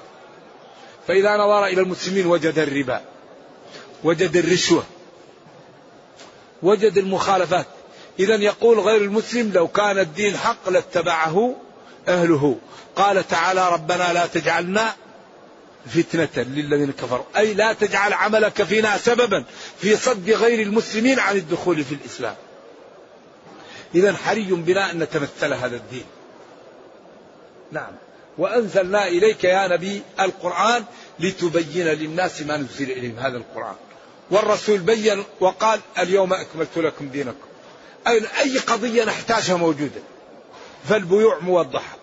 فإذا 1.08 1.38
نظر 1.38 1.66
إلى 1.66 1.82
المسلمين 1.82 2.26
وجد 2.26 2.60
الربا 2.60 3.02
وجد 4.04 4.36
الرشوة 4.36 4.84
وجد 6.64 6.98
المخالفات. 6.98 7.66
إذا 8.20 8.36
يقول 8.36 8.80
غير 8.80 9.02
المسلم 9.02 9.52
لو 9.54 9.68
كان 9.68 10.00
الدين 10.00 10.38
حق 10.38 10.70
لاتبعه 10.70 11.56
أهله. 12.08 12.58
قال 12.96 13.28
تعالى 13.28 13.70
ربنا 13.70 14.14
لا 14.14 14.26
تجعلنا 14.26 14.96
فتنة 15.94 16.44
للذين 16.44 16.92
كفروا. 16.92 17.26
أي 17.38 17.54
لا 17.54 17.74
تجعل 17.74 18.14
عملك 18.14 18.64
فينا 18.64 18.98
سببا 18.98 19.44
في 19.82 19.98
صد 19.98 20.30
غير 20.30 20.62
المسلمين 20.62 21.20
عن 21.20 21.36
الدخول 21.36 21.84
في 21.84 21.96
الإسلام. 21.96 22.36
إذا 23.96 24.14
حري 24.14 24.44
بنا 24.44 24.92
أن 24.92 25.00
نتمثل 25.00 25.54
هذا 25.54 25.76
الدين. 25.76 26.06
نعم. 27.72 27.92
وأنزلنا 28.38 29.08
إليك 29.08 29.44
يا 29.44 29.68
نبي 29.68 30.02
القرآن 30.20 30.84
لتبين 31.20 31.88
للناس 31.88 32.42
ما 32.42 32.58
نزل 32.58 32.92
إليهم 32.92 33.20
هذا 33.20 33.38
القرآن. 33.38 33.76
والرسول 34.32 34.78
بين 34.78 35.24
وقال 35.40 35.80
اليوم 36.00 36.34
أكملت 36.34 36.78
لكم 36.78 37.10
دينكم. 37.10 37.48
أي 38.08 38.22
أي 38.40 38.58
قضية 38.58 39.04
نحتاجها 39.04 39.56
موجودة. 39.56 40.02
فالبيوع 40.90 41.40
موضحة. 41.40 41.98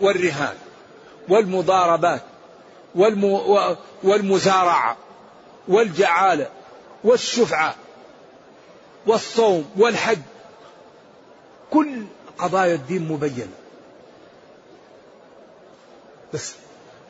والرهان. 0.00 0.54
والمضاربات 1.30 2.22
والم... 2.94 3.24
والمزارعة 4.02 4.96
والجعالة 5.68 6.48
والشفعة 7.04 7.74
والصوم 9.06 9.70
والحج. 9.76 10.18
كل 11.70 12.04
قضايا 12.38 12.74
الدين 12.74 13.08
مبينة. 13.08 13.52
بس 16.34 16.52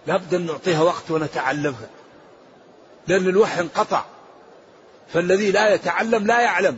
لابد 0.06 0.34
أن 0.34 0.46
نعطيها 0.46 0.82
وقت 0.82 1.10
ونتعلمها. 1.10 1.88
لأن 3.08 3.28
الوحي 3.28 3.60
انقطع. 3.60 4.04
فالذي 5.12 5.50
لا 5.50 5.74
يتعلم 5.74 6.26
لا 6.26 6.40
يعلم. 6.40 6.76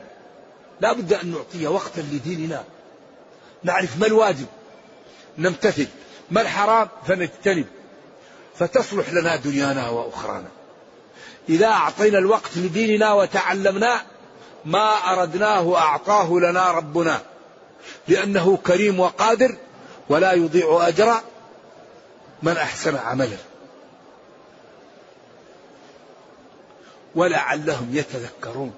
لا 0.81 0.93
بد 0.93 1.13
أن 1.13 1.31
نعطيها 1.31 1.69
وقتا 1.69 2.01
لديننا. 2.01 2.65
نعرف 3.63 4.01
ما 4.01 4.07
الواجب. 4.07 4.47
نمتثل. 5.39 5.87
ما 6.33 6.41
الحرام؟ 6.41 6.89
فنجتنب. 7.07 7.67
فتصلح 8.59 9.13
لنا 9.13 9.37
دنيانا 9.37 9.89
وأخرانا. 9.89 10.49
إذا 11.49 11.67
أعطينا 11.67 12.19
الوقت 12.19 12.57
لديننا 12.57 13.13
وتعلمنا 13.13 14.03
ما 14.65 14.89
أردناه 15.13 15.77
أعطاه 15.77 16.33
لنا 16.33 16.71
ربنا. 16.71 17.21
لأنه 18.09 18.57
كريم 18.57 19.01
وقادر 19.01 19.57
ولا 20.09 20.33
يضيع 20.33 20.89
أجر 20.89 21.15
من 22.43 22.57
أحسن 22.57 22.97
عملا 22.97 23.37
ولعلهم 27.15 27.89
يتذكرون. 27.93 28.75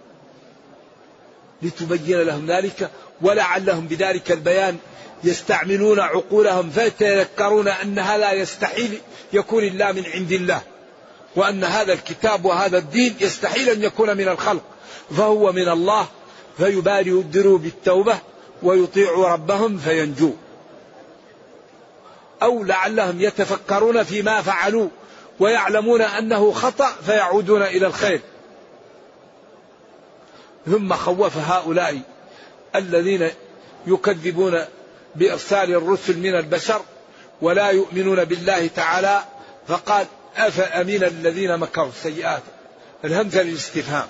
لتبين 1.62 2.20
لهم 2.20 2.46
ذلك 2.46 2.90
ولعلهم 3.22 3.86
بذلك 3.86 4.32
البيان 4.32 4.78
يستعملون 5.24 6.00
عقولهم 6.00 6.70
فيتذكرون 6.70 7.68
أن 7.68 7.98
هذا 7.98 8.32
يستحيل 8.32 9.00
يكون 9.32 9.64
إلا 9.64 9.92
من 9.92 10.04
عند 10.14 10.32
الله 10.32 10.62
وأن 11.36 11.64
هذا 11.64 11.92
الكتاب 11.92 12.44
وهذا 12.44 12.78
الدين 12.78 13.16
يستحيل 13.20 13.68
أن 13.68 13.82
يكون 13.82 14.16
من 14.16 14.28
الخلق 14.28 14.62
فهو 15.16 15.52
من 15.52 15.68
الله 15.68 16.06
فيبادروا 16.58 17.58
بالتوبة 17.58 18.18
ويطيعوا 18.62 19.28
ربهم 19.28 19.78
فينجوا 19.78 20.32
أو 22.42 22.64
لعلهم 22.64 23.20
يتفكرون 23.20 24.02
فيما 24.02 24.42
فعلوا 24.42 24.88
ويعلمون 25.40 26.02
أنه 26.02 26.52
خطأ 26.52 26.92
فيعودون 27.06 27.62
إلى 27.62 27.86
الخير. 27.86 28.20
ثم 30.66 30.94
خوف 30.94 31.36
هؤلاء 31.36 32.00
الذين 32.74 33.30
يكذبون 33.86 34.64
بإرسال 35.16 35.74
الرسل 35.74 36.18
من 36.18 36.34
البشر 36.34 36.82
ولا 37.42 37.70
يؤمنون 37.70 38.24
بالله 38.24 38.66
تعالى 38.66 39.24
فقال 39.68 40.06
أفأمن 40.36 41.04
الذين 41.04 41.56
مكروا 41.58 41.88
السيئات؟ 41.88 42.42
الهمزة 43.04 43.42
للاستفهام. 43.42 44.08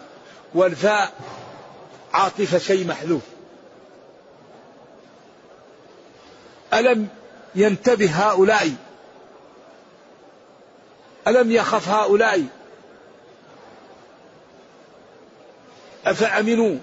والفاء 0.54 1.12
عاطفة 2.12 2.58
شيء 2.58 2.86
محذوف. 2.86 3.22
ألم 6.74 7.08
ينتبه 7.54 8.10
هؤلاء؟ 8.10 8.74
ألم 11.28 11.52
يخف 11.52 11.88
هؤلاء؟ 11.88 12.44
أفأمنوا؟ 16.06 16.78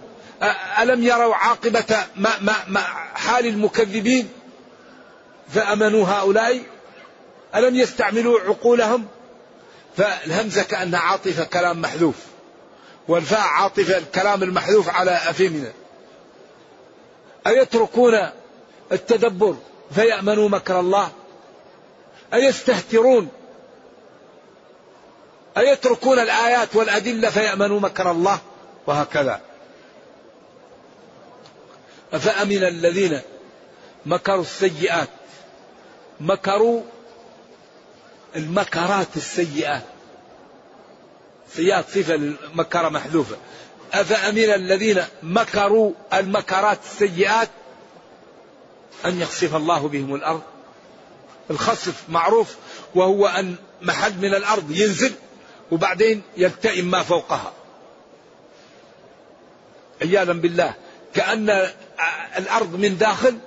ألم 0.80 1.04
يروا 1.04 1.36
عاقبة 1.36 2.06
ما 2.16 2.30
ما 2.42 2.56
ما 2.68 2.80
حال 3.14 3.46
المكذبين؟ 3.46 4.30
فأمنوا 5.50 6.08
هؤلاء. 6.08 6.62
ألم 7.56 7.76
يستعملوا 7.76 8.40
عقولهم؟ 8.40 9.08
فالهمزة 9.98 10.64
كأنها 10.64 11.00
عاطفة 11.00 11.44
كلام 11.44 11.82
محذوف. 11.82 12.16
والفاء 13.08 13.40
عاطفة 13.40 13.98
الكلام 13.98 14.44
المحذوف 14.44 14.90
على 14.90 15.12
أفهمنا. 15.12 15.72
أيتركون 17.48 18.30
التدبر 18.92 19.56
فيأمنوا 19.96 20.50
مكر 20.50 20.80
الله؟ 20.80 21.12
أيستهترون؟ 22.34 23.30
أيتركون 25.58 26.20
الآيات 26.20 26.76
والأدلة 26.76 27.30
فيأمنوا 27.30 27.80
مكر 27.80 28.12
الله؟ 28.12 28.40
وهكذا. 28.88 29.42
أفأمن 32.14 32.64
الذين 32.64 33.22
مكروا 34.06 34.42
السيئات؟ 34.42 35.10
مكروا 36.20 36.82
المكرات 38.36 39.08
السيئات. 39.16 39.84
سيئات 41.56 41.90
صفة 41.90 42.16
المكرة 42.16 42.90
محذوفة. 42.90 43.38
أفأمن 43.94 44.54
الذين 44.54 45.04
مكروا 45.24 45.94
المكرات 46.14 46.80
السيئات؟ 46.84 47.50
أن 49.06 49.22
يخسف 49.22 49.56
الله 49.56 49.88
بهم 49.88 50.16
الأرض. 50.16 50.42
الخسف 51.52 52.04
معروف 52.10 52.56
وهو 52.96 53.28
أن 53.28 53.56
محل 53.82 54.14
من 54.18 54.34
الأرض 54.36 54.72
ينزل 54.72 55.14
وبعدين 55.72 56.22
يلتئم 56.38 56.86
ما 56.86 57.04
فوقها. 57.04 57.54
عياذا 60.02 60.34
بالله. 60.34 60.74
كأن 61.14 61.68
الأرض 62.38 62.76
من 62.76 62.98
داخل 62.98 63.38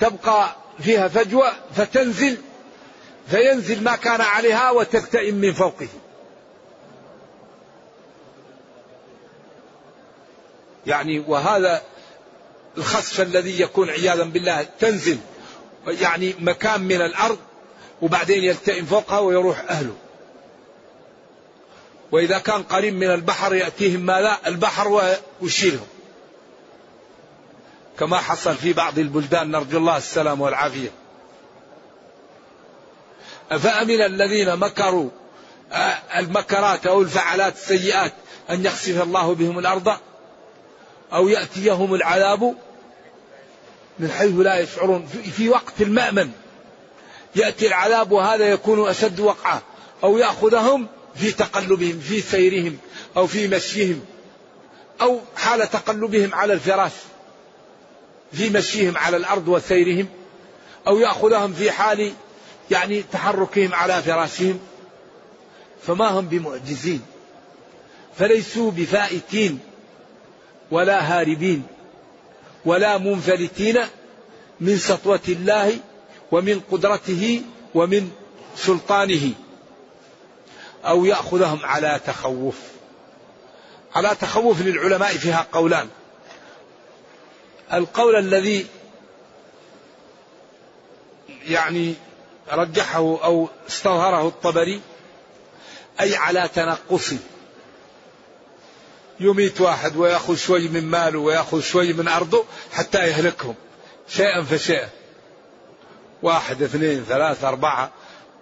تبقى 0.00 0.56
فيها 0.80 1.08
فجوة 1.08 1.52
فتنزل 1.76 2.36
فينزل 3.28 3.82
ما 3.82 3.96
كان 3.96 4.20
عليها 4.20 4.70
وتلتئم 4.70 5.34
من 5.34 5.52
فوقه. 5.52 5.88
يعني 10.86 11.18
وهذا 11.18 11.82
الخسف 12.78 13.20
الذي 13.20 13.60
يكون 13.60 13.90
عياذا 13.90 14.24
بالله 14.24 14.66
تنزل 14.80 15.18
يعني 15.86 16.34
مكان 16.38 16.80
من 16.80 17.00
الأرض 17.02 17.38
وبعدين 18.02 18.44
يلتئم 18.44 18.84
فوقها 18.84 19.18
ويروح 19.18 19.64
أهله. 19.70 19.94
وإذا 22.12 22.38
كان 22.38 22.62
قريب 22.62 22.94
من 22.94 23.10
البحر 23.10 23.54
يأتيهم 23.54 24.00
ماذا؟ 24.00 24.38
البحر 24.46 25.12
ويشيلهم. 25.42 25.86
كما 28.00 28.16
حصل 28.18 28.54
في 28.54 28.72
بعض 28.72 28.98
البلدان 28.98 29.50
نرجو 29.50 29.78
الله 29.78 29.96
السلام 29.96 30.40
والعافية. 30.40 30.90
أفأمن 33.50 34.02
الذين 34.02 34.56
مكروا 34.56 35.10
المكرات 36.16 36.86
أو 36.86 37.02
الفعلات 37.02 37.56
السيئات 37.56 38.12
أن 38.50 38.64
يخسف 38.64 39.02
الله 39.02 39.34
بهم 39.34 39.58
الأرض؟ 39.58 39.96
أو 41.12 41.28
يأتيهم 41.28 41.94
العذاب 41.94 42.54
من 43.98 44.10
حيث 44.10 44.34
لا 44.38 44.58
يشعرون؟ 44.58 45.06
في 45.36 45.48
وقت 45.48 45.80
المأمن 45.80 46.30
يأتي 47.36 47.66
العذاب 47.66 48.12
وهذا 48.12 48.44
يكون 48.44 48.88
أشد 48.88 49.20
وقعة. 49.20 49.62
أو 50.04 50.18
يأخذهم 50.18 50.86
في 51.14 51.32
تقلبهم 51.32 52.00
في 52.00 52.20
سيرهم 52.20 52.78
أو 53.16 53.26
في 53.26 53.48
مشيهم 53.48 54.04
أو 55.00 55.20
حال 55.36 55.70
تقلبهم 55.70 56.34
على 56.34 56.52
الفراش. 56.52 56.92
في 58.32 58.50
مشيهم 58.50 58.98
على 58.98 59.16
الأرض 59.16 59.48
وسيرهم 59.48 60.06
أو 60.86 60.98
يأخذهم 60.98 61.52
في 61.52 61.70
حال 61.70 62.12
يعني 62.70 63.02
تحركهم 63.12 63.74
على 63.74 64.02
فراشهم 64.02 64.58
فما 65.86 66.08
هم 66.08 66.26
بمعجزين 66.26 67.02
فليسوا 68.18 68.70
بفائتين 68.70 69.58
ولا 70.70 71.00
هاربين 71.00 71.62
ولا 72.64 72.98
منفلتين 72.98 73.78
من 74.60 74.78
سطوة 74.78 75.20
الله 75.28 75.78
ومن 76.32 76.60
قدرته 76.70 77.42
ومن 77.74 78.10
سلطانه 78.56 79.32
أو 80.84 81.04
يأخذهم 81.04 81.58
على 81.62 82.00
تخوف. 82.06 82.56
على 83.94 84.16
تخوف 84.20 84.62
للعلماء 84.62 85.12
فيها 85.12 85.46
قولان. 85.52 85.88
القول 87.72 88.16
الذي 88.16 88.66
يعني 91.48 91.94
رجحه 92.52 92.98
أو 92.98 93.48
استظهره 93.68 94.28
الطبري 94.28 94.80
أي 96.00 96.16
على 96.16 96.48
تنقص. 96.54 97.12
يميت 99.20 99.60
واحد 99.60 99.96
ويأخذ 99.96 100.36
شوي 100.36 100.68
من 100.68 100.86
ماله 100.86 101.18
ويأخذ 101.18 101.60
شوي 101.60 101.92
من 101.92 102.08
أرضه 102.08 102.44
حتى 102.72 102.98
يهلكهم. 102.98 103.54
شيئا 104.08 104.42
فشيئا. 104.42 104.88
واحد 106.22 106.62
اثنين 106.62 107.04
ثلاثة 107.04 107.48
أربعة 107.48 107.90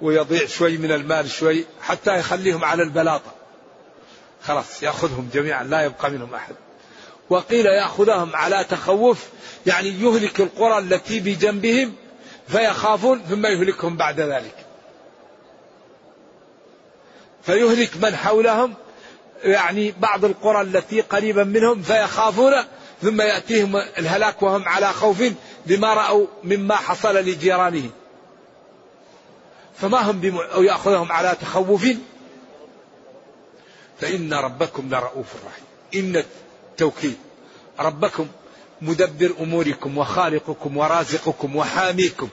ويضيع 0.01 0.47
شوي 0.47 0.79
من 0.79 0.93
المال 0.93 1.31
شوي 1.31 1.65
حتى 1.83 2.19
يخليهم 2.19 2.65
على 2.65 2.83
البلاطة. 2.83 3.33
خلاص 4.45 4.83
يأخذهم 4.83 5.31
جميعا 5.35 5.65
لا 5.65 5.85
يبقى 5.85 6.11
منهم 6.11 6.35
أحد. 6.35 6.55
وقيل 7.31 7.67
يأخذهم 7.67 8.37
على 8.37 8.65
تخوف 8.65 9.27
يعني 9.67 9.89
يهلك 9.89 10.41
القرى 10.41 10.79
التي 10.79 11.21
بجنبهم 11.21 11.95
فيخافون 12.49 13.23
ثم 13.23 13.47
يهلكهم 13.47 13.97
بعد 13.97 14.21
ذلك. 14.21 14.55
فيهلك 17.43 17.97
من 17.97 18.17
حولهم 18.17 18.75
يعني 19.43 19.95
بعض 20.01 20.25
القرى 20.25 20.61
التي 20.61 21.01
قريبا 21.01 21.45
منهم 21.45 21.83
فيخافون 21.83 22.55
ثم 23.03 23.21
يأتيهم 23.21 23.77
الهلاك 23.77 24.43
وهم 24.43 24.69
على 24.69 24.93
خوف 24.93 25.23
بما 25.67 25.95
رأوا 25.95 26.27
مما 26.45 26.77
حصل 26.77 27.17
لجيرانهم. 27.17 27.91
فما 29.81 30.11
هم 30.11 30.21
بم... 30.21 30.39
أو 30.39 30.63
يأخذهم 30.63 31.13
على 31.13 31.37
تخوف؟ 31.41 31.87
فإن 34.01 34.35
ربكم 34.35 34.89
لرؤوف 34.91 35.27
رحيم. 35.47 35.65
إن 35.95 36.25
التوكيد. 36.79 37.17
ربكم 37.81 38.27
مدبر 38.83 39.35
أموركم 39.41 39.99
وخالقكم 39.99 40.77
ورازقكم 40.77 41.57
وحاميكم 41.57 42.29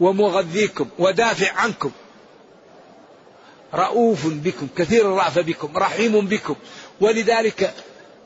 ومغذيكم 0.00 0.88
ودافع 0.98 1.52
عنكم. 1.52 1.90
رؤوف 3.74 4.26
بكم 4.26 4.68
كثير 4.76 5.12
الرأفة 5.12 5.40
بكم 5.40 5.76
رحيم 5.76 6.26
بكم. 6.26 6.54
ولذلك 7.00 7.74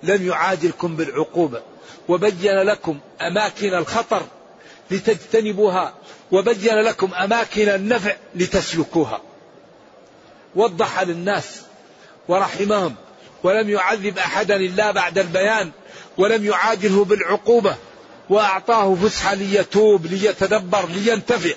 لم 0.03 0.27
يعاجلكم 0.27 0.97
بالعقوبة. 0.97 1.63
وبين 2.09 2.63
لكم 2.63 2.99
أماكن 3.21 3.75
الخطر 3.75 4.23
لتجتنبوها. 4.91 5.95
وبين 6.33 6.75
لكم 6.75 7.15
أماكن 7.15 7.69
النفع 7.69 8.17
لتسلكوها. 8.35 9.21
وضح 10.55 11.03
للناس 11.03 11.63
ورحمهم 12.29 12.95
ولم 13.43 13.71
يعذب 13.71 14.19
أحدا 14.19 14.57
إلا 14.57 14.91
بعد 14.91 15.19
البيان 15.19 15.71
ولم 16.19 16.45
يعاجله 16.47 17.05
بالعقوبة 17.05 17.77
وأعطاه 18.31 18.95
فسحة 18.95 19.35
ليتوب 19.35 20.07
ليتدبر 20.07 20.87
لينتفع. 20.89 21.55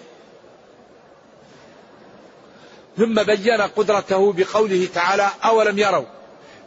ثم 2.98 3.24
بين 3.24 3.62
قدرته 3.62 4.34
بقوله 4.34 4.88
تعالى 4.94 5.30
أولم 5.46 5.80
يروا 5.80 6.06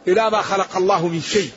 إلى 0.07 0.29
ما 0.29 0.41
خلق 0.41 0.77
الله 0.77 1.07
من 1.07 1.21
شيء؟ 1.21 1.51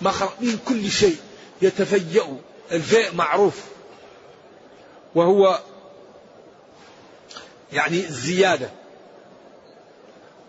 ما 0.00 0.10
خلق 0.10 0.36
من 0.40 0.58
كل 0.68 0.90
شيء 0.90 1.16
يتفيأ 1.62 2.36
الفيء 2.72 3.14
معروف. 3.14 3.54
وهو 5.14 5.58
يعني 7.72 7.96
الزيادة 7.96 8.70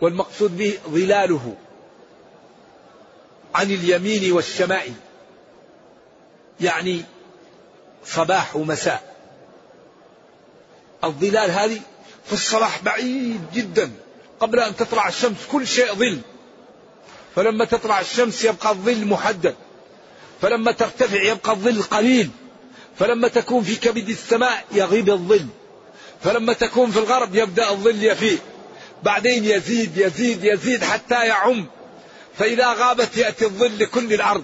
والمقصود 0.02 0.58
به 0.58 0.80
ظلاله 0.90 1.56
عن 3.56 3.72
اليمين 3.72 4.32
والشمائل 4.32 4.94
يعني 6.62 7.04
صباح 8.06 8.56
ومساء. 8.56 9.16
الظلال 11.04 11.52
هذه 11.52 11.82
في 12.26 12.34
الصباح 12.34 12.84
بعيد 12.84 13.42
جدا. 13.54 13.92
قبل 14.40 14.60
أن 14.60 14.76
تطلع 14.76 15.08
الشمس 15.08 15.38
كل 15.52 15.68
شيء 15.68 15.94
ظل. 15.96 16.20
فلما 17.36 17.66
تطلع 17.66 18.00
الشمس 18.00 18.46
يبقى 18.46 18.70
الظل 18.72 19.06
محدد. 19.08 19.56
فلما 20.42 20.72
ترتفع 20.72 21.22
يبقى 21.24 21.52
الظل 21.52 21.84
قليل. 21.84 22.30
فلما 23.00 23.28
تكون 23.28 23.64
في 23.64 23.76
كبد 23.76 24.10
السماء 24.10 24.66
يغيب 24.72 25.10
الظل. 25.10 25.48
فلما 26.24 26.54
تكون 26.54 26.92
في 26.92 27.00
الغرب 27.00 27.36
يبدأ 27.36 27.70
الظل 27.70 28.04
يفيء 28.04 28.40
بعدين 29.04 29.46
يزيد 29.46 29.98
يزيد 29.98 30.44
يزيد 30.44 30.84
حتى 30.84 31.28
يعم. 31.28 31.66
فإذا 32.38 32.74
غابت 32.74 33.18
يأتي 33.18 33.46
الظل 33.46 33.80
لكل 33.80 34.14
الأرض. 34.14 34.44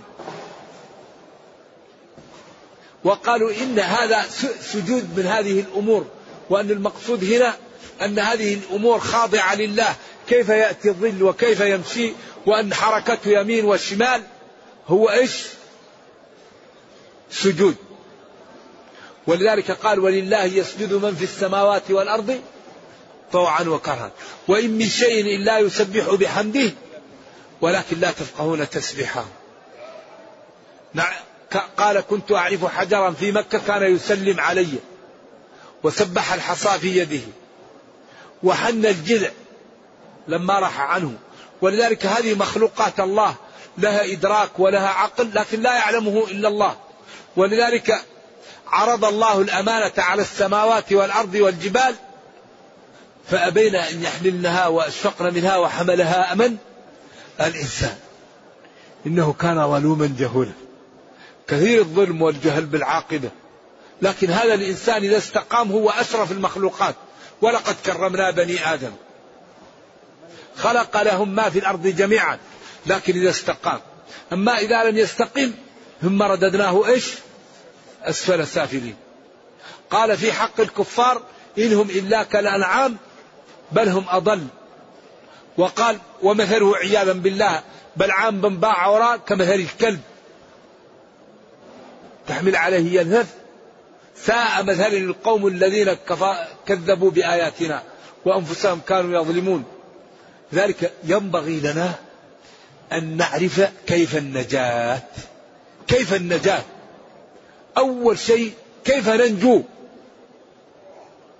وقالوا 3.04 3.52
إن 3.52 3.80
هذا 3.80 4.26
سجود 4.62 5.18
من 5.18 5.26
هذه 5.26 5.60
الأمور. 5.60 6.08
وأن 6.50 6.72
المقصود 6.72 7.24
هنا 7.24 7.56
أن 8.02 8.20
هذه 8.20 8.54
الأمور 8.54 9.00
خاضعة 9.00 9.56
لله. 9.56 9.96
كيف 10.30 10.50
يأتي 10.50 10.90
الظل 10.90 11.24
وكيف 11.24 11.60
يمشي؟ 11.60 12.14
وأن 12.46 12.74
حركته 12.74 13.32
يمين 13.32 13.66
وشمال 13.66 14.22
هو 14.88 15.10
إيش؟ 15.10 15.44
سجود. 17.32 17.76
ولذلك 19.28 19.72
قال 19.72 20.00
ولله 20.00 20.44
يسجد 20.44 20.94
من 20.94 21.16
في 21.16 21.24
السماوات 21.24 21.92
والأرض 21.92 22.42
طوعا 23.32 23.62
وكرها. 23.62 24.12
وإن 24.48 24.72
من 24.72 24.90
شيء 24.90 25.36
إلا 25.36 25.60
يسبح 25.60 26.14
بحمده 26.14 26.72
ولكن 27.62 28.00
لا 28.00 28.12
تفقهون 28.12 28.70
تسبيحه. 28.70 29.26
قال 31.78 32.00
كنت 32.00 32.32
أعرف 32.32 32.66
حجرا 32.66 33.12
في 33.12 33.32
مكة 33.32 33.62
كان 33.68 33.96
يسلم 33.96 34.40
علي 34.40 34.74
وسبح 35.84 36.34
الحصى 36.34 36.80
في 36.80 36.98
يده 36.98 37.22
وحن 38.44 38.86
الجذع 38.86 39.30
لما 40.28 40.60
راح 40.60 40.80
عنه. 40.80 41.14
ولذلك 41.62 42.06
هذه 42.06 42.34
مخلوقات 42.36 43.00
الله 43.00 43.36
لها 43.78 44.14
إدراك 44.14 44.60
ولها 44.60 44.90
عقل 44.90 45.30
لكن 45.34 45.62
لا 45.62 45.76
يعلمه 45.76 46.28
إلا 46.32 46.48
الله. 46.48 46.78
ولذلك 47.36 48.06
عرض 48.68 49.06
الله 49.06 49.42
الأمانة 49.42 49.94
على 49.98 50.22
السماوات 50.22 50.94
والأرض 50.94 51.36
والجبال 51.36 51.96
فأبين 53.32 53.76
أن 53.76 54.04
يحملنها 54.04 54.68
وأشفقن 54.68 55.34
منها 55.34 55.58
وحملها 55.58 56.34
أمن 56.34 56.58
الإنسان. 57.42 57.96
إنه 59.06 59.34
كان 59.34 59.68
ظلوما 59.72 60.16
جهولا. 60.20 60.52
كثير 61.48 61.80
الظلم 61.80 62.22
والجهل 62.22 62.66
بالعاقبة. 62.66 63.30
لكن 64.02 64.30
هذا 64.30 64.54
الإنسان 64.54 65.04
إذا 65.04 65.18
استقام 65.18 65.72
هو 65.72 65.90
أشرف 65.90 66.32
المخلوقات. 66.32 66.96
ولقد 67.42 67.76
كرمنا 67.86 68.32
بني 68.32 68.74
آدم. 68.74 68.92
خلق 70.58 71.02
لهم 71.02 71.36
ما 71.36 71.50
في 71.50 71.60
الأرض 71.60 71.88
جميعا. 71.88 72.38
لكن 72.86 73.16
إذا 73.16 73.30
استقام. 73.30 73.80
أما 74.34 74.58
إذا 74.58 74.84
لم 74.84 74.98
يستقم 74.98 75.52
ثم 76.02 76.24
رددناه 76.24 76.88
إيش؟ 76.88 77.06
أسفل 78.04 78.48
سافلين 78.48 78.96
قال 79.90 80.18
في 80.18 80.34
حق 80.34 80.60
الكفار 80.60 81.22
إنهم 81.58 81.90
إلا 81.90 82.24
كالأنعام 82.24 82.98
بل 83.72 83.90
هم 83.90 84.06
أضل. 84.10 84.48
وقال 85.58 85.98
ومثله 86.24 86.78
عياذا 86.78 87.14
بالله 87.14 87.62
بلعام 87.96 88.42
بن 88.42 88.58
باع 88.58 88.88
وراء 88.88 89.18
كمثل 89.18 89.54
الكلب. 89.54 90.02
تحمل 92.28 92.56
عليه 92.56 93.00
يلهث 93.00 93.34
ساء 94.16 94.64
مثل 94.64 94.94
القوم 94.94 95.48
الذين 95.48 95.98
كذبوا 96.66 97.12
بآياتنا 97.12 97.84
وأنفسهم 98.26 98.80
كانوا 98.88 99.22
يظلمون. 99.22 99.64
ذلك 100.54 100.94
ينبغي 101.04 101.60
لنا 101.60 101.94
أن 102.92 103.18
نعرف 103.18 103.72
كيف 103.88 104.18
النجاة. 104.18 105.04
كيف 105.88 106.14
النجاة؟ 106.14 106.64
أول 107.78 108.20
شيء 108.20 108.54
كيف 108.86 109.10
ننجو؟ 109.10 109.64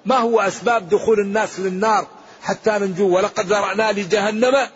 ما 0.06 0.18
هو 0.18 0.40
أسباب 0.40 0.90
دخول 0.90 1.20
الناس 1.20 1.60
للنار؟ 1.60 2.08
حتى 2.42 2.72
ننجو 2.72 3.16
ولقد 3.16 3.46
ذرأنا 3.46 3.92
لجهنم 3.92 4.68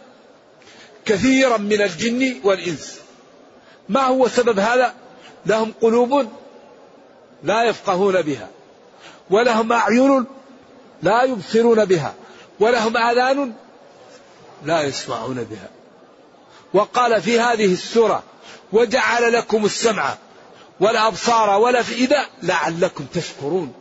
كثيرا 1.06 1.58
من 1.58 1.82
الجن 1.82 2.36
والإنس. 2.44 3.00
ما 3.90 4.02
هو 4.02 4.28
سبب 4.28 4.60
هذا؟ 4.60 4.94
لهم 5.46 5.74
قلوب 5.82 6.28
لا 7.44 7.64
يفقهون 7.64 8.22
بها 8.22 8.48
ولهم 9.30 9.74
أعين 9.74 10.26
لا 11.04 11.24
يبصرون 11.24 11.86
بها 11.86 12.14
ولهم 12.60 12.98
آذان 12.98 13.54
لا 14.66 14.82
يسمعون 14.82 15.44
بها. 15.44 15.70
وقال 16.74 17.22
في 17.22 17.40
هذه 17.40 17.74
السورة 17.74 18.24
وجعل 18.72 19.34
لكم 19.34 19.66
السمع 19.66 20.16
والأبصار 20.80 21.60
والأفئدة 21.60 22.28
لعلكم 22.44 23.06
تشكرون. 23.14 23.74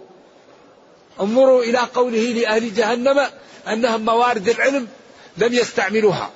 انظروا 1.20 1.62
إلى 1.62 1.78
قوله 1.78 2.18
لأهل 2.18 2.74
جهنم 2.74 3.26
أنهم 3.68 4.04
موارد 4.04 4.48
العلم 4.48 4.88
لم 5.36 5.54
يستعملوها. 5.54 6.30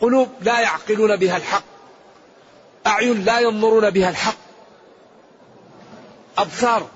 قلوب 0.00 0.28
لا 0.40 0.60
يعقلون 0.60 1.16
بها 1.16 1.36
الحق. 1.36 1.64
أعين 2.86 3.24
لا 3.24 3.40
ينظرون 3.40 3.90
بها 3.90 4.10
الحق. 4.10 4.38
أبصار 6.38 6.88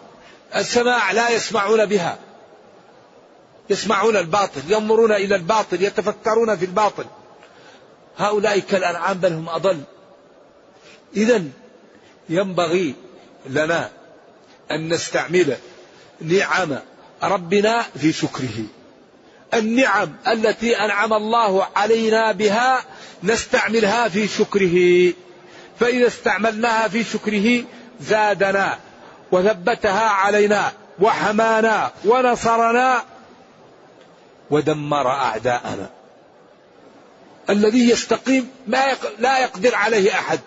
السماع 0.57 1.13
لا 1.13 1.31
يسمعون 1.31 1.87
بها. 1.87 2.19
يسمعون 3.71 4.17
الباطل 4.17 4.61
ينظرون 4.69 5.13
إلى 5.13 5.35
الباطل 5.35 5.83
يتفكرون 5.83 6.57
في 6.57 6.65
الباطل. 6.65 7.05
هؤلاء 8.19 8.59
كالأنعام 8.59 9.19
بل 9.19 9.33
هم 9.33 9.49
أضل. 9.49 9.83
إذا 11.17 11.45
ينبغي 12.29 12.95
لنا 13.47 13.91
أن 14.71 14.89
نستعمل 14.93 15.57
نعم 16.21 16.79
ربنا 17.23 17.83
في 18.01 18.13
شكره. 18.13 18.65
النعم 19.55 20.13
التي 20.29 20.77
أنعم 20.77 21.13
الله 21.13 21.67
علينا 21.77 22.33
بها 22.33 22.85
نستعملها 23.23 24.09
في 24.09 24.29
شكره. 24.29 25.13
فإذا 25.81 26.07
استعملناها 26.07 26.89
في 26.89 27.05
شكره 27.05 27.65
زادنا 28.01 28.79
وثبتها 29.33 30.09
علينا 30.09 30.73
وحمانا 31.01 31.91
ونصرنا 32.05 33.05
ودمر 34.51 35.11
أعداءنا. 35.11 35.91
الذي 37.51 37.91
يستقيم 37.91 38.51
ما 38.67 38.93
لا 39.19 39.39
يقدر 39.39 39.75
عليه 39.75 40.13
أحد. 40.13 40.41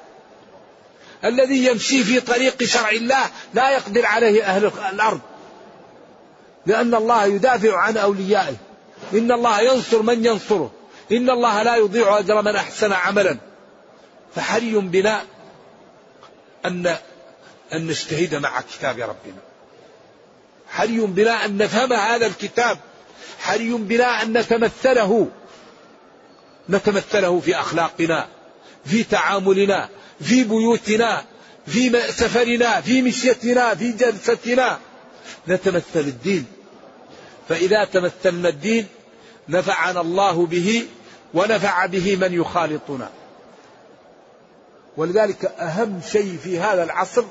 الذي 1.25 1.65
يمشي 1.65 2.03
في 2.03 2.19
طريق 2.19 2.63
شرع 2.63 2.89
الله 2.89 3.25
لا 3.53 3.69
يقدر 3.69 4.05
عليه 4.05 4.43
أهل 4.43 4.71
الأرض. 4.93 5.19
لأن 6.65 6.95
الله 6.95 7.25
يدافع 7.25 7.77
عن 7.77 7.97
أوليائه. 7.97 8.55
إن 9.13 9.31
الله 9.31 9.61
ينصر 9.61 10.01
من 10.01 10.25
ينصره. 10.25 10.71
إن 11.11 11.29
الله 11.29 11.63
لا 11.63 11.75
يضيع 11.75 12.19
أجر 12.19 12.41
من 12.41 12.55
أحسن 12.55 12.93
عملا. 12.93 13.37
فحري 14.35 14.75
بنا 14.75 15.21
أن 16.65 16.95
أن 17.73 17.87
نجتهد 17.87 18.35
مع 18.35 18.61
كتاب 18.61 18.99
ربنا. 18.99 19.41
حري 20.69 20.99
بنا 20.99 21.45
أن 21.45 21.57
نفهم 21.57 21.93
هذا 21.93 22.25
الكتاب. 22.25 22.77
حري 23.39 23.73
بنا 23.73 24.21
أن 24.23 24.37
نتمثله. 24.37 25.27
نتمثله 26.69 27.39
في 27.39 27.59
أخلاقنا 27.59 28.27
في 28.85 29.03
تعاملنا 29.03 29.89
في 30.21 30.43
بيوتنا 30.43 31.23
في 31.67 32.11
سفرنا 32.11 32.81
في 32.81 33.01
مشيتنا 33.01 33.75
في 33.75 33.91
جلستنا. 33.91 34.79
نتمثل 35.47 35.83
الدين. 35.95 36.54
فإذا 37.49 37.85
تمثلنا 37.85 38.49
الدين 38.49 38.87
نفعنا 39.49 40.01
الله 40.01 40.45
به 40.45 40.87
ونفع 41.33 41.85
به 41.85 42.15
من 42.15 42.33
يخالطنا. 42.33 43.09
ولذلك 44.97 45.45
أهم 45.45 46.01
شيء 46.11 46.37
في 46.43 46.59
هذا 46.59 46.83
العصر 46.83 47.23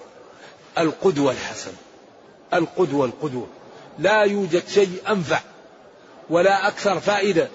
القدوة 0.79 1.33
الحسنة. 1.33 1.75
القدوة 2.55 3.07
القدوة. 3.07 3.47
لا 3.99 4.23
يوجد 4.23 4.63
شيء 4.69 4.99
أنفع 5.09 5.41
ولا 6.31 6.69
أكثر 6.69 7.01
فائدة 7.01 7.49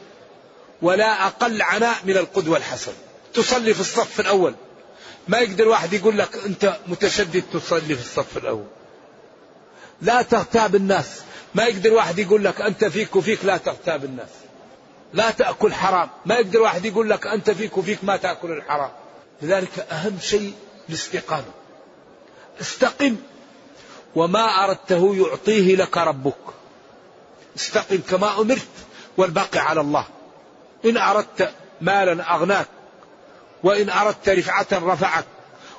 ولا 0.81 1.27
أقل 1.27 1.61
عناء 1.61 1.95
من 2.03 2.17
القدوة 2.17 2.57
الحسنة. 2.57 2.95
تصلي 3.33 3.73
في 3.73 3.79
الصف 3.79 4.19
الأول. 4.19 4.55
ما 5.27 5.37
يقدر 5.37 5.67
واحد 5.67 5.93
يقول 5.93 6.17
لك 6.17 6.37
أنت 6.45 6.77
متشدد 6.87 7.43
تصلي 7.53 7.95
في 7.95 8.01
الصف 8.01 8.37
الأول. 8.37 8.67
لا 10.01 10.21
تغتاب 10.21 10.75
الناس. 10.75 11.21
ما 11.55 11.63
يقدر 11.63 11.93
واحد 11.93 12.19
يقول 12.19 12.43
لك 12.43 12.61
أنت 12.61 12.85
فيك 12.85 13.15
وفيك 13.15 13.45
لا 13.45 13.57
تغتاب 13.57 14.05
الناس. 14.05 14.29
لا 15.13 15.31
تأكل 15.31 15.73
حرام. 15.73 16.09
ما 16.25 16.35
يقدر 16.35 16.61
واحد 16.61 16.85
يقول 16.85 17.09
لك 17.09 17.27
أنت 17.27 17.51
فيك 17.51 17.77
وفيك 17.77 18.03
ما 18.03 18.17
تأكل 18.17 18.51
الحرام. 18.51 18.91
لذلك 19.41 19.79
أهم 19.91 20.19
شيء 20.21 20.53
الاستقامة. 20.89 21.51
استقم. 22.61 23.15
وما 24.15 24.65
أردته 24.65 25.15
يعطيه 25.15 25.75
لك 25.75 25.97
ربك. 25.97 26.33
استقم 27.57 27.97
كما 27.97 28.41
أمرت 28.41 28.67
والباقي 29.17 29.59
على 29.59 29.81
الله. 29.81 30.05
إن 30.85 30.97
أردت 30.97 31.51
مالا 31.81 32.35
أغناك. 32.35 32.67
وإن 33.63 33.89
أردت 33.89 34.29
رفعة 34.29 34.67
رفعك. 34.73 35.25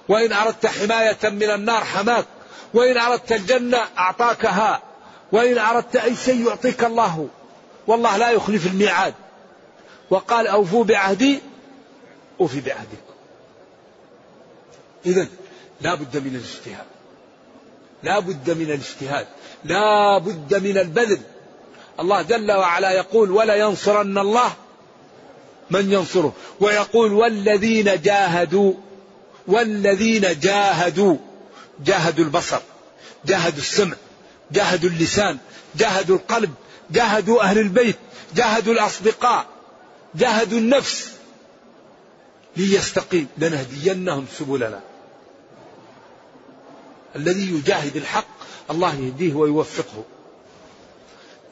وإن 0.08 0.32
أردت 0.32 0.66
حماية 0.66 1.18
من 1.24 1.50
النار 1.50 1.84
حماك. 1.84 2.26
وإن 2.74 2.98
أردت 2.98 3.32
الجنة 3.32 3.78
أعطاكها. 3.98 4.89
وإن 5.32 5.58
أردت 5.58 5.96
أي 5.96 6.16
شيء 6.16 6.48
يعطيك 6.48 6.84
الله 6.84 7.28
والله 7.86 8.16
لا 8.16 8.30
يخلف 8.30 8.66
الميعاد. 8.66 9.14
وقال 10.10 10.46
أوفوا 10.46 10.84
بعهدي 10.84 11.40
أوفي 12.40 12.60
بعهدكم. 12.60 13.14
إذا 15.06 15.26
لا 15.80 15.94
بد 15.94 16.16
من 16.16 16.34
الاجتهاد. 16.34 16.86
لا 18.02 18.18
بد 18.18 18.50
من 18.50 18.64
الاجتهاد. 18.64 19.26
لا 19.64 20.18
بد 20.18 20.54
من 20.54 20.78
البذل. 20.78 21.20
الله 22.00 22.22
جل 22.22 22.52
وعلا 22.52 22.90
يقول 22.90 23.30
ولا 23.30 23.54
ينصرن 23.54 24.18
الله 24.18 24.52
من 25.70 25.92
ينصره. 25.92 26.32
ويقول 26.60 27.12
والذين 27.12 28.02
جاهدوا 28.02 28.72
والذين 29.46 30.40
جاهدوا. 30.40 31.16
جاهدوا 31.84 32.24
البصر 32.24 32.60
جاهدوا 33.24 33.58
السمع. 33.58 33.96
جاهدوا 34.52 34.90
اللسان 34.90 35.38
جاهدوا 35.74 36.16
القلب 36.16 36.54
جاهدوا 36.90 37.42
أهل 37.42 37.58
البيت 37.58 37.96
جاهدوا 38.34 38.72
الأصدقاء 38.72 39.46
جاهدوا 40.14 40.58
النفس 40.58 41.10
ليستقيم. 42.56 43.28
لنهدينهم 43.38 44.26
سبلنا. 44.38 44.80
الذي 47.16 47.50
يجاهد 47.54 47.96
الحق 47.96 48.26
الله 48.70 48.94
يهديه 48.94 49.34
ويوفقه. 49.34 50.04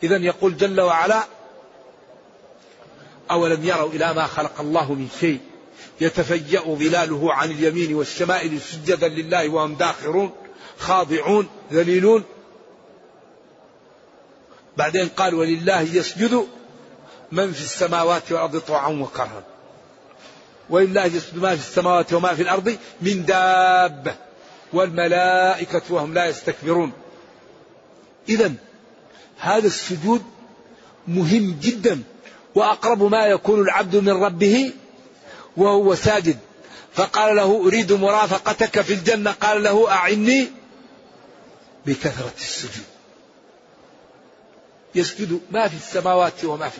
إذا 0.03 0.17
يقول 0.17 0.57
جل 0.57 0.81
وعلا 0.81 1.25
أولم 3.31 3.65
يروا 3.65 3.91
إلى 3.91 4.15
ما 4.15 4.27
خلق 4.27 4.61
الله 4.61 4.95
من 4.95 5.09
شيء 5.21 5.41
يتفيأ 6.01 6.61
ظلاله 6.61 7.35
عن 7.35 7.51
اليمين 7.51 7.95
والشمائل 7.95 8.61
سجدا 8.61 9.09
لله 9.09 9.49
وهم 9.49 9.75
داخرون 9.75 10.33
خاضعون 10.79 11.49
ذليلون؟ 11.73 12.25
بعدين 14.79 15.09
قال 15.09 15.35
ولله 15.35 15.81
يسجد 15.81 16.47
من 17.33 17.53
في 17.53 17.61
السماوات 17.61 18.33
والأرض 18.33 18.59
طوعا 18.59 18.89
وكرها. 18.89 19.43
ولله 20.71 21.05
يسجد 21.05 21.39
ما 21.39 21.57
في 21.57 21.69
السماوات 21.69 22.13
وما 22.13 22.35
في 22.35 22.43
الأرض 22.43 22.79
من 23.01 23.25
دابة 23.25 24.15
والملائكة 24.73 25.83
وهم 25.91 26.15
لا 26.15 26.27
يستكبرون. 26.27 26.93
إذا 28.29 28.53
هذا 29.39 29.67
السجود 29.67 30.23
مهم 31.09 31.59
جدا 31.63 32.03
وأقرب 32.55 33.03
ما 33.03 33.27
يكون 33.27 33.61
العبد 33.61 33.97
من 33.97 34.23
ربه 34.23 34.73
وهو 35.57 35.95
ساجد. 35.95 36.39
فقال 36.95 37.37
له 37.37 37.67
أريد 37.67 37.93
مرافقتك 37.93 38.81
في 38.81 38.95
الجنة 38.95 39.33
قال 39.33 39.63
له 39.63 39.91
أعني 39.91 40.49
بكثرة 41.87 42.33
السجود. 42.39 42.98
يسجد 44.95 45.41
ما 45.51 45.69
في 45.69 45.77
السماوات 45.77 46.45
وما 46.45 46.69
في 46.69 46.79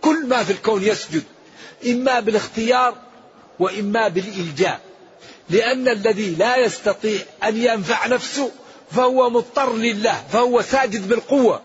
كل 0.00 0.26
ما 0.26 0.44
في 0.44 0.52
الكون 0.52 0.82
يسجد 0.82 1.22
إما 1.86 2.20
بالاختيار 2.20 2.94
وإما 3.58 4.08
بالإلجاء. 4.08 4.80
لأن 5.50 5.88
الذي 5.88 6.34
لا 6.34 6.56
يستطيع 6.56 7.20
أن 7.44 7.56
ينفع 7.56 8.06
نفسه 8.06 8.50
فهو 8.90 9.30
مضطر 9.30 9.72
لله 9.72 10.24
فهو 10.32 10.62
ساجد 10.62 11.08
بالقوة 11.08 11.62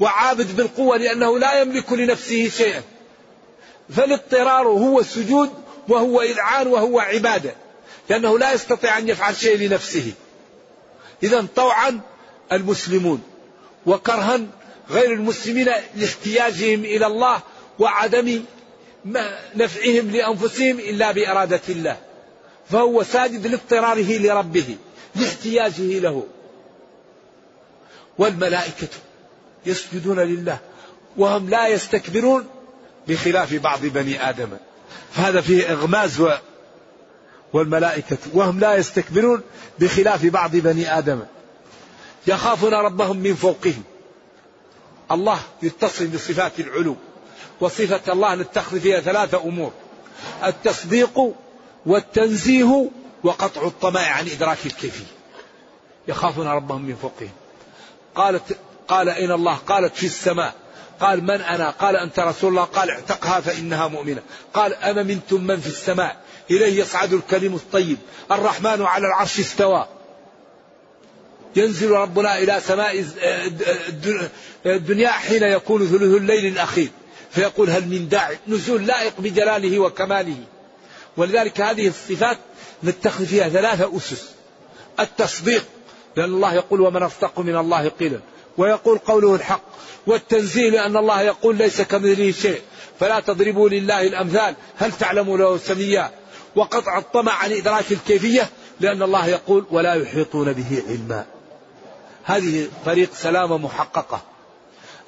وعابد 0.00 0.56
بالقوة 0.56 0.96
لأنه 0.96 1.38
لا 1.38 1.60
يملك 1.60 1.92
لنفسه 1.92 2.48
شيئا. 2.48 2.82
فالاضطرار 3.96 4.68
هو 4.68 5.00
السجود 5.00 5.50
وهو 5.88 6.22
إذعان 6.22 6.66
وهو 6.66 7.00
عبادة 7.00 7.54
لأنه 8.08 8.38
لا 8.38 8.52
يستطيع 8.52 8.98
أن 8.98 9.08
يفعل 9.08 9.36
شيء 9.36 9.58
لنفسه. 9.58 10.12
إذا 11.22 11.46
طوعا 11.56 12.00
المسلمون 12.52 13.22
وكرها 13.86 14.40
غير 14.90 15.12
المسلمين 15.12 15.68
لاحتياجهم 15.96 16.84
إلى 16.84 17.06
الله 17.06 17.40
وعدم 17.78 18.42
نفعهم 19.54 20.10
لأنفسهم 20.10 20.78
إلا 20.78 21.12
بإرادة 21.12 21.60
الله. 21.68 21.96
فهو 22.70 23.02
ساجد 23.02 23.46
لاضطراره 23.46 24.18
لربه 24.18 24.76
لاحتياجه 25.16 25.98
له. 25.98 26.26
والملائكة 28.18 28.88
يسجدون 29.66 30.20
لله 30.20 30.58
وهم 31.16 31.50
لا 31.50 31.68
يستكبرون 31.68 32.46
بخلاف 33.08 33.54
بعض 33.54 33.80
بني 33.82 34.28
آدم. 34.28 34.48
فهذا 35.12 35.40
فيه 35.40 35.72
إغماز 35.72 36.20
و 36.20 36.30
والملائكة 37.52 38.18
وهم 38.32 38.60
لا 38.60 38.74
يستكبرون 38.74 39.40
بخلاف 39.78 40.26
بعض 40.26 40.56
بني 40.56 40.98
آدم. 40.98 41.20
يخافون 42.26 42.74
ربهم 42.74 43.16
من 43.16 43.34
فوقهم. 43.34 43.82
الله 45.12 45.40
يتصل 45.62 46.06
بصفات 46.06 46.60
العلو 46.60 46.96
وصفة 47.60 48.12
الله 48.12 48.34
نتخذ 48.34 48.80
فيها 48.80 49.00
ثلاثة 49.00 49.42
أمور 49.42 49.72
التصديق 50.44 51.34
والتنزيه 51.86 52.90
وقطع 53.24 53.66
الطمع 53.66 54.00
عن 54.00 54.28
إدراك 54.28 54.66
الكيفية 54.66 55.04
يخافون 56.08 56.46
ربهم 56.46 56.82
من 56.82 56.96
فوقهم. 56.96 57.30
قالت 58.14 58.58
قال 58.88 59.08
أين 59.08 59.32
الله 59.32 59.54
قالت 59.54 59.96
في 59.96 60.06
السماء 60.06 60.54
قال 61.00 61.24
من 61.24 61.40
أنا؟ 61.40 61.70
قال 61.70 61.96
أنت 61.96 62.18
رسول 62.18 62.50
الله؟ 62.50 62.64
قال 62.64 62.90
اعتقها 62.90 63.40
فإنها 63.40 63.88
مؤمنة. 63.88 64.22
قال 64.54 64.74
أما 64.74 65.02
منتم 65.02 65.44
من 65.44 65.60
في 65.60 65.66
السماء؟ 65.66 66.16
إليه 66.50 66.80
يصعد 66.80 67.12
الكلم 67.12 67.54
الطيب. 67.54 67.98
الرحمن 68.30 68.82
على 68.82 69.06
العرش 69.06 69.40
استوى. 69.40 69.86
ينزل 71.56 71.90
ربنا 71.90 72.38
إلى 72.38 72.60
سماء 72.66 73.04
الدنيا 74.66 75.10
حين 75.10 75.42
يكون 75.42 75.86
ثلث 75.86 76.02
الليل 76.02 76.46
الأخير. 76.46 76.88
فيقول 77.30 77.70
هل 77.70 77.88
من 77.88 78.08
داعي 78.08 78.38
نزول 78.48 78.86
لائق 78.86 79.12
بجلاله 79.18 79.78
وكماله. 79.78 80.36
ولذلك 81.16 81.60
هذه 81.60 81.88
الصفات 81.88 82.38
نتخذ 82.84 83.26
فيها 83.26 83.48
ثلاثة 83.48 83.96
أسس. 83.96 84.30
التصديق 85.00 85.64
لأن 86.16 86.34
الله 86.34 86.54
يقول 86.54 86.80
ومن 86.80 87.02
أصدق 87.02 87.40
من 87.40 87.56
الله 87.56 87.88
قيلا. 87.88 88.20
ويقول 88.58 88.98
قوله 88.98 89.34
الحق. 89.34 89.62
والتنزيه 90.06 90.70
لأن 90.70 90.96
الله 90.96 91.22
يقول 91.22 91.56
ليس 91.56 91.82
كمثله 91.82 92.30
شيء. 92.30 92.60
فلا 93.00 93.20
تضربوا 93.20 93.68
لله 93.68 94.06
الأمثال. 94.06 94.54
هل 94.78 94.92
تعلموا 94.92 95.38
له 95.38 95.58
سميا؟ 95.58 96.10
وقطع 96.56 96.98
الطمع 96.98 97.32
عن 97.32 97.52
إدراك 97.52 97.92
الكيفية 97.92 98.50
لأن 98.80 99.02
الله 99.02 99.26
يقول 99.26 99.64
ولا 99.70 99.94
يحيطون 99.94 100.52
به 100.52 100.82
علما. 100.88 101.24
هذه 102.24 102.68
طريق 102.84 103.14
سلامة 103.14 103.58
محققة 103.58 104.22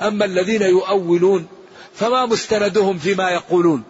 أما 0.01 0.25
الذين 0.25 0.63
يؤولون 0.63 1.47
فما 1.95 2.27
مستندهم 2.27 2.99
فيما 2.99 3.31
يقولون. 3.31 3.85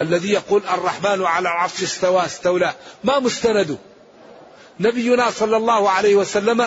الذي 0.00 0.32
يقول 0.32 0.62
الرحمن 0.66 1.24
على 1.26 1.48
العرش 1.48 1.82
استوى 1.82 2.26
استولى. 2.26 2.74
ما 3.04 3.18
مستنده. 3.18 3.76
نبينا 4.80 5.30
صلى 5.30 5.56
الله 5.56 5.90
عليه 5.90 6.14
وسلم 6.14 6.66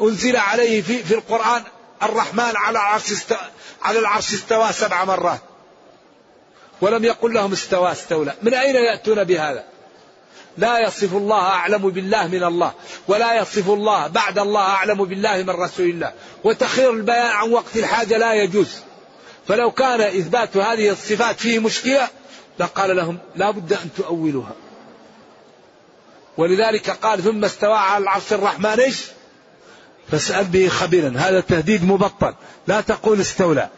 أنزل 0.00 0.36
عليه 0.36 0.82
في, 0.82 1.02
في 1.02 1.14
القرآن 1.14 1.62
الرحمن 2.02 2.56
على 2.56 2.70
العرش 2.78 3.12
استوى 3.12 3.38
على 3.82 3.98
العرش 3.98 4.34
استوى 4.34 4.72
سبع 4.72 5.04
مرات. 5.04 5.40
ولم 6.80 7.04
يقل 7.04 7.34
لهم 7.34 7.52
استوى 7.52 7.92
استولى. 7.92 8.34
من 8.42 8.54
أين 8.54 8.74
يأتون 8.74 9.24
بهذا؟ 9.24 9.64
لا 10.58 10.78
يصف 10.78 11.14
الله 11.14 11.42
أعلم 11.42 11.90
بالله 11.90 12.26
من 12.26 12.44
الله 12.44 12.72
ولا 13.08 13.34
يصف 13.34 13.68
الله 13.68 14.06
بعد 14.06 14.38
الله 14.38 14.60
أعلم 14.60 15.04
بالله 15.04 15.42
من 15.42 15.50
رسول 15.50 15.86
الله. 15.86 16.12
وتخير 16.44 16.90
البيان 16.90 17.30
عن 17.30 17.50
وقت 17.50 17.76
الحاجة 17.76 18.18
لا 18.18 18.32
يجوز. 18.34 18.76
فلو 19.48 19.70
كان 19.70 20.00
إثبات 20.00 20.56
هذه 20.56 20.90
الصفات 20.90 21.40
فيه 21.40 21.58
مشكلة 21.58 22.08
لقال 22.58 22.96
لهم 22.96 23.18
لا 23.36 23.50
بد 23.50 23.72
أن 23.72 23.88
تؤولوها 23.96 24.52
ولذلك 26.36 26.90
قال 26.90 27.22
ثم 27.22 27.44
استوى 27.44 27.76
على 27.76 28.02
العرش 28.02 28.32
الرحمن 28.32 28.80
إيش؟ 28.80 29.04
فاسأل 30.10 30.44
به 30.44 30.68
خبيرا. 30.68 31.12
هذا 31.16 31.40
تهديد 31.40 31.84
مبطل. 31.84 32.34
لا 32.66 32.80
تقول 32.80 33.20
استولى. 33.20 33.68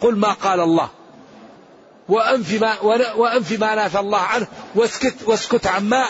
قل 0.00 0.16
ما 0.16 0.32
قال 0.32 0.60
الله. 0.60 0.88
وأنفي 2.08 2.58
ما, 2.58 2.80
وأنفي 3.14 3.56
ما 3.56 3.74
نافى 3.74 3.98
الله 3.98 4.18
عنه 4.18 4.46
واسكت 4.74 5.14
واسكت 5.26 5.66
عما 5.66 6.04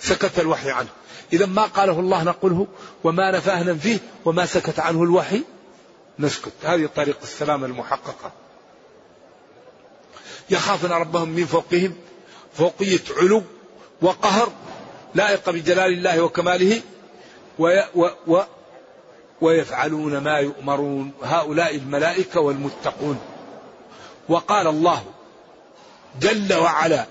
سكت 0.00 0.38
الوحي 0.38 0.70
عنه. 0.70 0.88
إذا 1.32 1.46
ما 1.46 1.62
قاله 1.62 2.00
الله 2.00 2.22
نقوله 2.22 2.66
وما 3.04 3.30
نفاه 3.30 3.62
ننفيه 3.62 3.98
وما 4.24 4.46
سكت 4.46 4.80
عنه 4.80 5.02
الوحي 5.02 5.42
نسكت. 6.18 6.52
هذه 6.62 6.88
طريق 6.96 7.18
السلام 7.22 7.64
المحققة. 7.64 8.32
يخافون 10.50 10.92
ربهم 10.92 11.28
من 11.28 11.44
فوقهم 11.44 11.94
فوقية 12.54 13.02
علو 13.16 13.42
وقهر 14.02 14.52
لائقة 15.14 15.52
بجلال 15.52 15.92
الله 15.92 16.20
وكماله 16.20 16.80
وي 17.58 17.84
و 17.94 18.08
و 18.26 18.42
ويفعلون 19.40 20.18
ما 20.18 20.38
يؤمرون. 20.38 21.12
هؤلاء 21.22 21.76
الملائكة 21.76 22.40
والمتقون. 22.40 23.31
وقال 24.28 24.66
الله 24.66 25.04
جل 26.20 26.54
وعلا 26.54 27.06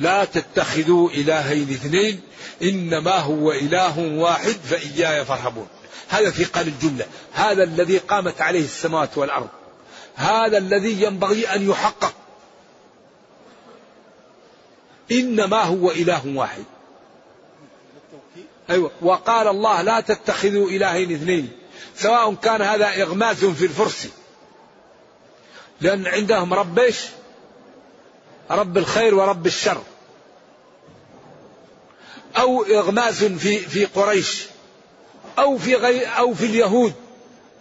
لا 0.00 0.24
تتخذوا 0.24 1.10
إلهين 1.10 1.70
اثنين 1.70 2.20
إنما 2.62 3.18
هو 3.18 3.52
إله 3.52 3.98
واحد 3.98 4.56
فإياي 4.64 5.24
فارهبون. 5.24 5.68
هذا 6.08 6.30
في 6.30 6.44
قال 6.44 6.68
الجملة. 6.68 7.06
هذا 7.32 7.62
الذي 7.62 7.98
قامت 7.98 8.40
عليه 8.40 8.64
السماوات 8.64 9.18
والأرض. 9.18 9.48
هذا 10.14 10.58
الذي 10.58 11.02
ينبغي 11.02 11.46
أن 11.46 11.70
يحقق. 11.70 12.12
إنما 15.12 15.62
هو 15.62 15.90
إله 15.90 16.22
واحد. 16.26 16.64
أيوة. 18.70 18.90
وقال 19.02 19.48
الله 19.48 19.82
لا 19.82 20.00
تتخذوا 20.00 20.70
إلهين 20.70 21.12
اثنين. 21.12 21.52
سواء 21.96 22.34
كان 22.34 22.62
هذا 22.62 23.02
إغماز 23.02 23.44
في 23.44 23.64
الفرس 23.64 24.08
لأن 25.80 26.06
عندهم 26.06 26.54
رب 26.54 26.78
إيش؟ 26.78 27.00
رب 28.50 28.78
الخير 28.78 29.14
ورب 29.14 29.46
الشر. 29.46 29.82
أو 32.36 32.62
إغماز 32.64 33.24
في 33.24 33.58
في 33.58 33.84
قريش. 33.84 34.46
أو 35.38 35.58
في 35.58 35.74
غير 35.74 36.18
أو 36.18 36.34
في 36.34 36.46
اليهود. 36.46 36.92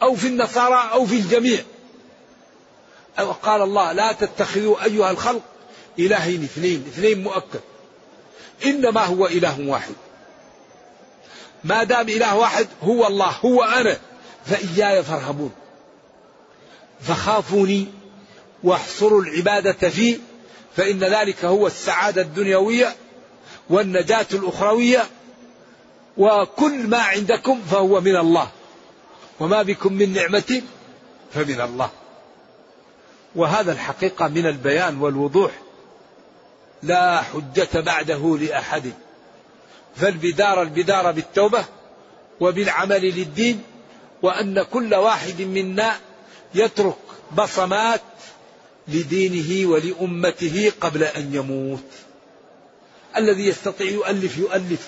أو 0.01 0.15
في 0.15 0.28
النصارى. 0.28 0.89
أو 0.91 1.05
في 1.05 1.15
الجميع. 1.15 1.63
أو 3.20 3.32
قال 3.32 3.61
الله 3.61 3.91
لا 3.91 4.11
تتخذوا 4.11 4.84
أيها 4.84 5.11
الخلق 5.11 5.41
إلهين 5.99 6.43
اثنين. 6.43 6.86
اثنين 6.88 7.24
مؤكد. 7.24 7.61
إنما 8.65 9.01
هو 9.01 9.28
إله 9.28 9.68
واحد. 9.68 9.95
ما 11.63 11.84
دام 11.84 12.09
إله 12.09 12.36
واحد 12.36 12.68
هو 12.84 13.07
الله 13.07 13.30
هو 13.45 13.63
أنا 13.63 13.97
فإياي 14.45 15.03
فارهبون. 15.03 15.51
فخافوني 17.01 17.88
واحصروا 18.64 19.22
العبادة 19.22 19.89
فيه 19.89 20.18
فإن 20.76 20.99
ذلك 20.99 21.45
هو 21.45 21.68
السعادة 21.68 22.22
الدنيوية 22.22 22.95
والنجاة 23.70 24.26
الأخروية 24.34 25.03
وكل 26.18 26.88
ما 26.88 26.97
عندكم 26.97 27.62
فهو 27.72 28.01
من 28.01 28.16
الله. 28.16 28.49
وما 29.39 29.62
بكم 29.62 29.93
من 29.93 30.14
نعمة 30.14 30.62
فمن 31.34 31.62
الله. 31.62 31.89
وهذا 33.36 33.72
الحقيقة 33.72 34.28
من 34.28 34.45
البيان 34.45 35.01
والوضوح. 35.01 35.51
لا 36.84 37.22
حجة 37.22 37.80
بعده 37.80 38.38
لأحد. 38.41 38.91
فالبدار 39.95 40.62
البدار 40.62 41.12
بالتوبة 41.12 41.66
وبالعمل 42.39 43.01
للدين 43.01 43.64
وأن 44.22 44.64
كل 44.64 44.95
واحد 44.95 45.41
منا 45.41 45.95
يترك 46.55 46.97
بصمات 47.38 48.01
لدينه 48.88 49.70
ولأمته 49.70 50.72
قبل 50.82 51.04
أن 51.04 51.36
يموت. 51.36 51.84
الذي 53.18 53.48
يستطيع 53.48 53.92
يؤلف 53.92 54.38
يؤلف. 54.38 54.88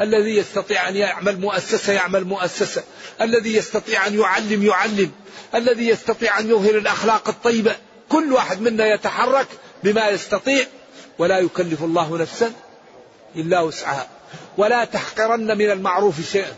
الذي 0.00 0.36
يستطيع 0.36 0.88
أن 0.88 0.96
يعمل 0.96 1.40
مؤسسة 1.40 1.92
يعمل 1.92 2.24
مؤسسة. 2.24 2.82
الذي 3.20 3.54
يستطيع 3.54 4.06
أن 4.06 4.18
يعلم 4.20 4.64
يعلم. 4.64 5.10
الذي 5.54 5.88
يستطيع 5.88 6.38
أن 6.38 6.50
يظهر 6.50 6.78
الأخلاق 6.78 7.28
الطيبة. 7.28 7.76
كل 8.08 8.32
واحد 8.32 8.60
منا 8.60 8.94
يتحرك 8.94 9.46
بما 9.84 10.08
يستطيع. 10.08 10.66
ولا 11.18 11.38
يكلف 11.38 11.82
الله 11.82 12.18
نفسا 12.18 12.52
إلا 13.36 13.60
وسعها. 13.60 14.08
ولا 14.58 14.84
تحقرن 14.84 15.58
من 15.58 15.70
المعروف 15.70 16.30
شيئا. 16.32 16.54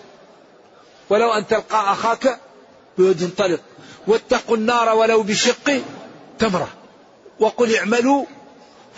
ولو 1.11 1.33
أن 1.33 1.47
تلقى 1.47 1.93
أخاك 1.93 2.41
بوجه 2.99 3.29
طلق. 3.37 3.61
واتقوا 4.07 4.57
النار 4.57 4.97
ولو 4.97 5.23
بشق. 5.23 5.83
تمرة 6.41 6.69
وقل 7.41 7.77
اعملوا 7.77 8.25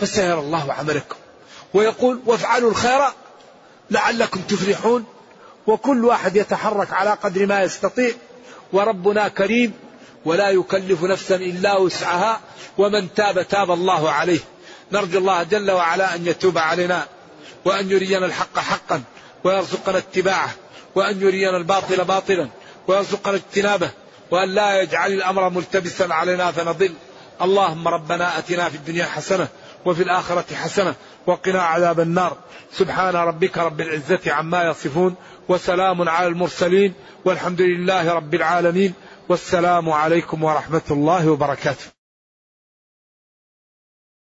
فسيرى 0.01 0.39
الله 0.39 0.73
عملكم. 0.73 1.17
ويقول 1.75 2.21
وافعلوا 2.27 2.71
الخير 2.71 3.01
لعلكم 3.91 4.41
تفلحون. 4.41 5.05
وكل 5.67 6.05
واحد 6.05 6.37
يتحرك 6.37 6.93
على 6.93 7.11
قدر 7.11 7.47
ما 7.47 7.63
يستطيع. 7.63 8.13
وربنا 8.73 9.29
كريم 9.29 9.73
ولا 10.25 10.51
يكلف 10.51 11.03
نفسا 11.03 11.37
إلا 11.37 11.77
وسعها. 11.77 12.41
ومن 12.79 13.15
تاب 13.15 13.49
تاب 13.49 13.71
الله 13.71 14.11
عليه. 14.11 14.41
نرجو 14.93 15.19
الله 15.19 15.43
جل 15.43 15.71
وعلا 15.71 16.15
أن 16.15 16.27
يتوب 16.27 16.59
علينا. 16.59 17.07
وأن 17.65 17.91
يرينا 17.91 18.27
الحق 18.27 18.59
حقا. 18.59 19.03
ويرزقنا 19.45 19.99
اتباعه. 19.99 20.51
وأن 20.95 21.23
يرينا 21.23 21.57
الباطل 21.57 22.05
باطلا. 22.05 22.49
ويرزقنا 22.89 23.35
اجتنابه. 23.37 23.91
وأن 24.31 24.49
لا 24.49 24.83
يجعل 24.83 25.13
الأمر 25.13 25.49
ملتبسا 25.49 26.09
علينا 26.11 26.53
فنضل. 26.53 26.95
اللهم 27.43 27.89
ربنا 27.89 28.39
آتنا 28.39 28.69
في 28.69 28.77
الدنيا 28.77 29.05
حسنة 29.05 29.49
وفي 29.85 30.03
الآخرة 30.03 30.55
حسنة 30.55 30.95
وقنا 31.27 31.63
عذاب 31.63 32.01
النار. 32.01 32.37
سبحان 32.73 33.17
ربك 33.17 33.59
رب 33.59 33.81
العزة 33.81 34.33
عما 34.33 34.65
يصفون 34.65 35.15
وسلام 35.49 36.09
على 36.09 36.27
المرسلين 36.27 36.95
والحمد 37.25 37.61
لله 37.61 38.13
رب 38.13 38.35
العالمين 38.35 38.95
والسلام 39.29 39.91
عليكم 39.91 40.45
ورحمة 40.45 40.83
الله 40.91 41.31
وبركاته. 41.31 42.02